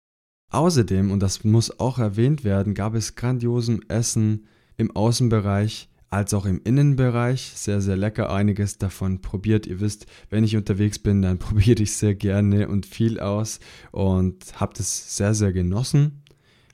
Außerdem, 0.50 1.10
und 1.10 1.20
das 1.20 1.42
muss 1.42 1.80
auch 1.80 1.98
erwähnt 1.98 2.44
werden, 2.44 2.74
gab 2.74 2.94
es 2.94 3.16
grandiosen 3.16 3.88
Essen 3.88 4.46
im 4.76 4.94
Außenbereich 4.94 5.88
als 6.14 6.32
auch 6.32 6.46
im 6.46 6.60
Innenbereich. 6.62 7.52
Sehr, 7.56 7.80
sehr 7.80 7.96
lecker. 7.96 8.32
Einiges 8.32 8.78
davon 8.78 9.20
probiert. 9.20 9.66
Ihr 9.66 9.80
wisst, 9.80 10.06
wenn 10.30 10.44
ich 10.44 10.56
unterwegs 10.56 11.00
bin, 11.00 11.22
dann 11.22 11.38
probiere 11.40 11.82
ich 11.82 11.96
sehr 11.96 12.14
gerne 12.14 12.68
und 12.68 12.86
viel 12.86 13.18
aus 13.18 13.58
und 13.90 14.60
habe 14.60 14.74
das 14.76 15.16
sehr, 15.16 15.34
sehr 15.34 15.52
genossen. 15.52 16.22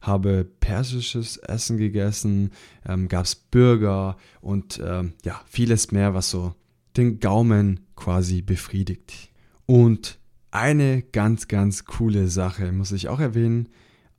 Habe 0.02 0.44
persisches 0.60 1.36
Essen 1.38 1.76
gegessen, 1.76 2.52
ähm, 2.88 3.08
gab 3.08 3.26
es 3.26 3.34
Burger 3.34 4.16
und 4.40 4.80
ähm, 4.82 5.12
ja, 5.24 5.40
vieles 5.46 5.90
mehr, 5.90 6.14
was 6.14 6.30
so 6.30 6.54
den 6.96 7.20
Gaumen 7.20 7.80
quasi 7.96 8.40
befriedigt. 8.40 9.30
Und 9.66 10.19
eine 10.50 11.02
ganz, 11.02 11.48
ganz 11.48 11.84
coole 11.84 12.28
Sache 12.28 12.72
muss 12.72 12.92
ich 12.92 13.08
auch 13.08 13.20
erwähnen. 13.20 13.68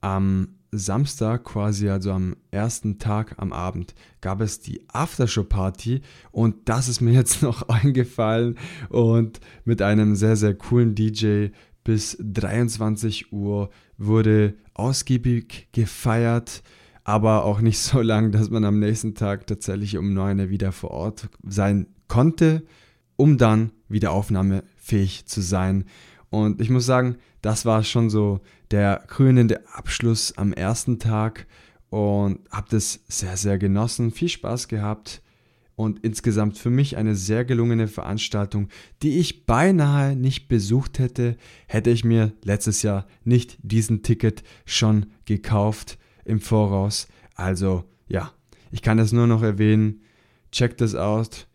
Am 0.01 0.55
Samstag, 0.71 1.43
quasi 1.43 1.89
also 1.89 2.11
am 2.11 2.37
ersten 2.49 2.97
Tag 2.97 3.35
am 3.37 3.51
Abend, 3.51 3.93
gab 4.21 4.39
es 4.39 4.61
die 4.61 4.81
Aftershow-Party 4.87 6.01
und 6.31 6.69
das 6.69 6.87
ist 6.87 7.01
mir 7.01 7.11
jetzt 7.13 7.41
noch 7.41 7.67
eingefallen 7.67 8.57
und 8.89 9.41
mit 9.65 9.81
einem 9.81 10.15
sehr, 10.15 10.37
sehr 10.37 10.55
coolen 10.55 10.95
DJ 10.95 11.47
bis 11.83 12.17
23 12.21 13.33
Uhr 13.33 13.69
wurde 13.97 14.55
ausgiebig 14.73 15.67
gefeiert, 15.71 16.63
aber 17.03 17.43
auch 17.43 17.59
nicht 17.59 17.79
so 17.79 18.01
lang, 18.01 18.31
dass 18.31 18.49
man 18.49 18.63
am 18.63 18.79
nächsten 18.79 19.15
Tag 19.15 19.47
tatsächlich 19.47 19.97
um 19.97 20.13
9 20.13 20.39
Uhr 20.39 20.49
wieder 20.49 20.71
vor 20.71 20.91
Ort 20.91 21.29
sein 21.43 21.87
konnte, 22.07 22.63
um 23.17 23.37
dann 23.37 23.71
wieder 23.89 24.11
aufnahmefähig 24.11 25.25
zu 25.25 25.41
sein. 25.41 25.85
Und 26.31 26.61
ich 26.61 26.71
muss 26.71 26.87
sagen, 26.87 27.17
das 27.43 27.65
war 27.65 27.83
schon 27.83 28.09
so 28.09 28.39
der 28.71 29.03
krönende 29.05 29.67
Abschluss 29.73 30.35
am 30.37 30.53
ersten 30.53 30.97
Tag 30.97 31.45
und 31.89 32.39
habe 32.49 32.67
das 32.71 33.01
sehr, 33.07 33.37
sehr 33.37 33.59
genossen, 33.59 34.11
viel 34.11 34.29
Spaß 34.29 34.67
gehabt 34.69 35.21
und 35.75 35.99
insgesamt 36.03 36.57
für 36.57 36.69
mich 36.69 36.95
eine 36.95 37.15
sehr 37.15 37.43
gelungene 37.43 37.87
Veranstaltung, 37.87 38.69
die 39.01 39.19
ich 39.19 39.45
beinahe 39.45 40.15
nicht 40.15 40.47
besucht 40.47 40.99
hätte, 40.99 41.35
hätte 41.67 41.89
ich 41.89 42.05
mir 42.05 42.31
letztes 42.43 42.81
Jahr 42.81 43.07
nicht 43.25 43.57
diesen 43.61 44.01
Ticket 44.01 44.43
schon 44.65 45.07
gekauft 45.25 45.97
im 46.23 46.39
Voraus. 46.39 47.07
Also 47.35 47.83
ja, 48.07 48.31
ich 48.71 48.81
kann 48.81 48.97
das 48.97 49.11
nur 49.11 49.27
noch 49.27 49.43
erwähnen. 49.43 50.01
Checkt 50.51 50.79
das 50.81 50.95
aus 50.95 51.47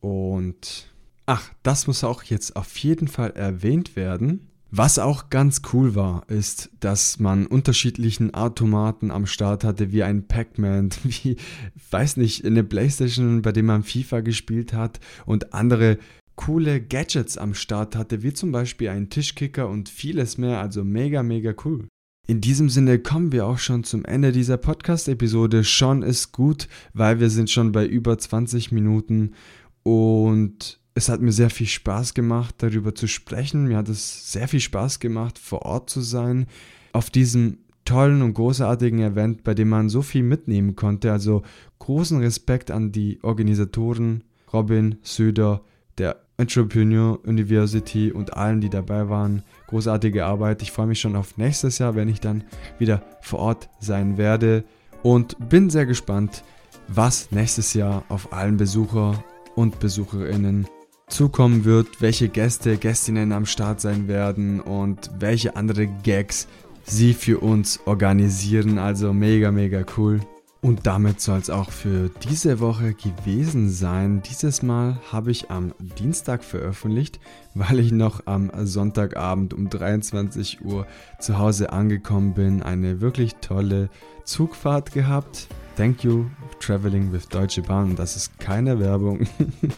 und 0.00 0.89
ach, 1.26 1.50
das 1.62 1.86
muss 1.86 2.04
auch 2.04 2.22
jetzt 2.22 2.56
auf 2.56 2.76
jeden 2.78 3.08
Fall 3.08 3.30
erwähnt 3.30 3.96
werden. 3.96 4.50
Was 4.72 5.00
auch 5.00 5.30
ganz 5.30 5.62
cool 5.72 5.96
war, 5.96 6.28
ist, 6.28 6.70
dass 6.78 7.18
man 7.18 7.46
unterschiedlichen 7.46 8.34
Automaten 8.34 9.10
am 9.10 9.26
Start 9.26 9.64
hatte, 9.64 9.90
wie 9.90 10.04
ein 10.04 10.28
Pac-Man, 10.28 10.90
wie, 11.02 11.36
weiß 11.90 12.16
nicht, 12.16 12.44
eine 12.44 12.62
Playstation, 12.62 13.42
bei 13.42 13.50
dem 13.50 13.66
man 13.66 13.82
FIFA 13.82 14.20
gespielt 14.20 14.72
hat 14.72 15.00
und 15.26 15.54
andere 15.54 15.98
coole 16.36 16.80
Gadgets 16.80 17.36
am 17.36 17.52
Start 17.52 17.96
hatte, 17.96 18.22
wie 18.22 18.32
zum 18.32 18.52
Beispiel 18.52 18.88
ein 18.88 19.10
Tischkicker 19.10 19.68
und 19.68 19.88
vieles 19.88 20.38
mehr, 20.38 20.60
also 20.60 20.84
mega, 20.84 21.22
mega 21.22 21.52
cool. 21.64 21.88
In 22.28 22.40
diesem 22.40 22.70
Sinne 22.70 23.00
kommen 23.00 23.32
wir 23.32 23.46
auch 23.46 23.58
schon 23.58 23.82
zum 23.82 24.04
Ende 24.04 24.30
dieser 24.30 24.56
Podcast-Episode. 24.56 25.64
Schon 25.64 26.02
ist 26.02 26.30
gut, 26.30 26.68
weil 26.94 27.18
wir 27.18 27.28
sind 27.28 27.50
schon 27.50 27.72
bei 27.72 27.84
über 27.84 28.16
20 28.16 28.70
Minuten 28.70 29.32
und 29.82 30.79
es 30.94 31.08
hat 31.08 31.20
mir 31.20 31.32
sehr 31.32 31.50
viel 31.50 31.66
Spaß 31.66 32.14
gemacht, 32.14 32.56
darüber 32.58 32.94
zu 32.94 33.06
sprechen. 33.06 33.66
Mir 33.66 33.76
hat 33.76 33.88
es 33.88 34.32
sehr 34.32 34.48
viel 34.48 34.60
Spaß 34.60 35.00
gemacht, 35.00 35.38
vor 35.38 35.62
Ort 35.62 35.90
zu 35.90 36.00
sein, 36.00 36.46
auf 36.92 37.10
diesem 37.10 37.58
tollen 37.84 38.22
und 38.22 38.34
großartigen 38.34 39.00
Event, 39.00 39.44
bei 39.44 39.54
dem 39.54 39.68
man 39.68 39.88
so 39.88 40.02
viel 40.02 40.22
mitnehmen 40.22 40.76
konnte. 40.76 41.12
Also 41.12 41.42
großen 41.78 42.20
Respekt 42.20 42.70
an 42.70 42.92
die 42.92 43.18
Organisatoren, 43.22 44.24
Robin, 44.52 44.98
Söder, 45.02 45.62
der 45.98 46.16
Entrepreneur 46.36 47.18
University 47.24 48.10
und 48.10 48.34
allen, 48.36 48.60
die 48.60 48.70
dabei 48.70 49.08
waren. 49.08 49.42
Großartige 49.68 50.24
Arbeit. 50.24 50.62
Ich 50.62 50.72
freue 50.72 50.86
mich 50.86 51.00
schon 51.00 51.16
auf 51.16 51.36
nächstes 51.36 51.78
Jahr, 51.78 51.94
wenn 51.94 52.08
ich 52.08 52.20
dann 52.20 52.44
wieder 52.78 53.02
vor 53.20 53.40
Ort 53.40 53.68
sein 53.78 54.16
werde 54.16 54.64
und 55.02 55.36
bin 55.48 55.70
sehr 55.70 55.86
gespannt, 55.86 56.42
was 56.88 57.30
nächstes 57.30 57.74
Jahr 57.74 58.04
auf 58.08 58.32
allen 58.32 58.56
Besucher 58.56 59.22
und 59.54 59.78
Besucherinnen 59.80 60.66
zukommen 61.10 61.64
wird, 61.64 62.00
welche 62.00 62.28
Gäste, 62.28 62.76
Gästinnen 62.76 63.32
am 63.32 63.46
Start 63.46 63.80
sein 63.80 64.08
werden 64.08 64.60
und 64.60 65.10
welche 65.18 65.56
andere 65.56 65.86
Gags 65.86 66.48
sie 66.84 67.14
für 67.14 67.40
uns 67.40 67.80
organisieren. 67.84 68.78
Also 68.78 69.12
mega, 69.12 69.50
mega 69.50 69.84
cool. 69.96 70.20
Und 70.62 70.86
damit 70.86 71.22
soll 71.22 71.38
es 71.38 71.48
auch 71.48 71.70
für 71.70 72.10
diese 72.22 72.60
Woche 72.60 72.92
gewesen 72.92 73.70
sein. 73.70 74.20
Dieses 74.28 74.62
Mal 74.62 74.98
habe 75.10 75.30
ich 75.30 75.50
am 75.50 75.72
Dienstag 75.98 76.44
veröffentlicht, 76.44 77.18
weil 77.54 77.78
ich 77.78 77.92
noch 77.92 78.26
am 78.26 78.50
Sonntagabend 78.66 79.54
um 79.54 79.70
23 79.70 80.62
Uhr 80.62 80.86
zu 81.18 81.38
Hause 81.38 81.72
angekommen 81.72 82.34
bin. 82.34 82.62
Eine 82.62 83.00
wirklich 83.00 83.36
tolle 83.36 83.88
Zugfahrt 84.24 84.92
gehabt. 84.92 85.48
Thank 85.80 86.04
you, 86.04 86.26
Traveling 86.58 87.10
with 87.10 87.26
Deutsche 87.30 87.62
Bahn. 87.62 87.96
Das 87.96 88.14
ist 88.14 88.38
keine 88.38 88.78
Werbung. 88.80 89.26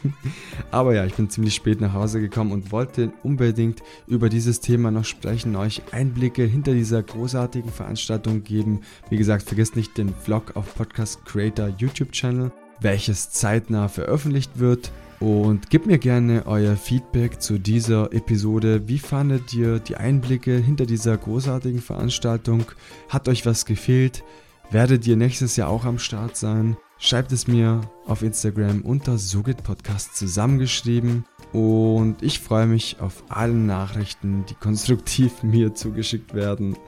Aber 0.73 0.97
ja, 0.97 1.07
ich 1.07 1.15
bin 1.15 1.31
ziemlich 1.31 1.55
spät 1.55 1.81
nach 1.81 1.93
Hause 1.93 2.21
gekommen 2.21 2.51
und 2.51 2.73
wollte 2.73 3.13
unbedingt 3.23 3.85
über 4.09 4.29
dieses 4.29 4.59
Thema 4.59 4.91
noch 4.91 5.05
sprechen, 5.05 5.55
euch 5.55 5.81
Einblicke 5.93 6.43
hinter 6.43 6.73
dieser 6.73 7.05
großartigen 7.05 7.71
Veranstaltung 7.71 8.43
geben. 8.43 8.81
Wie 9.11 9.17
gesagt, 9.17 9.45
vergesst 9.45 9.77
nicht 9.77 9.97
den 9.97 10.13
Vlog 10.13 10.57
auf 10.57 10.75
Podcast 10.75 11.25
Creator 11.25 11.69
YouTube 11.79 12.11
Channel, 12.11 12.51
welches 12.81 13.31
zeitnah 13.31 13.87
veröffentlicht 13.87 14.59
wird. 14.59 14.91
Und 15.21 15.71
gebt 15.71 15.87
mir 15.87 15.99
gerne 15.99 16.47
euer 16.47 16.75
Feedback 16.75 17.41
zu 17.41 17.61
dieser 17.61 18.13
Episode. 18.13 18.89
Wie 18.89 18.99
fandet 18.99 19.55
ihr 19.55 19.79
die 19.79 19.95
Einblicke 19.95 20.57
hinter 20.57 20.85
dieser 20.85 21.17
großartigen 21.17 21.81
Veranstaltung? 21.81 22.65
Hat 23.09 23.29
euch 23.29 23.47
was 23.47 23.67
gefehlt? 23.67 24.25
Werdet 24.73 25.07
ihr 25.07 25.19
nächstes 25.19 25.57
Jahr 25.57 25.69
auch 25.69 25.85
am 25.85 25.99
Start 25.99 26.35
sein? 26.35 26.79
Schreibt 26.97 27.31
es 27.31 27.47
mir 27.47 27.83
auf 28.07 28.23
Instagram 28.23 28.81
unter 28.81 29.19
Sugit 29.19 29.63
Podcast 29.63 30.17
zusammengeschrieben. 30.17 31.27
Und 31.53 32.23
ich 32.23 32.41
freue 32.41 32.67
mich 32.67 32.99
auf 32.99 33.23
alle 33.29 33.53
Nachrichten, 33.53 34.47
die 34.49 34.55
konstruktiv 34.55 35.43
mir 35.43 35.75
zugeschickt 35.75 36.33
werden. 36.33 36.79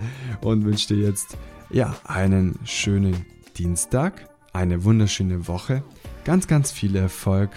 Und 0.40 0.64
wünsche 0.64 0.94
dir 0.94 1.07
jetzt 1.07 1.37
ja 1.68 1.94
einen 2.05 2.59
schönen 2.64 3.27
Dienstag, 3.59 4.31
eine 4.55 4.85
wunderschöne 4.85 5.47
Woche, 5.47 5.85
ganz, 6.25 6.47
ganz 6.47 6.73
viel 6.73 6.97
Erfolg 6.97 7.51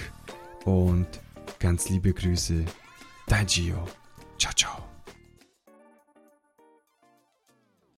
und 0.65 1.07
ganz 1.59 1.87
liebe 1.87 2.11
Grüße. 2.11 2.65
Dein 3.27 3.45
Gio. 3.45 3.87
Ciao, 4.37 4.53
ciao. 4.53 4.86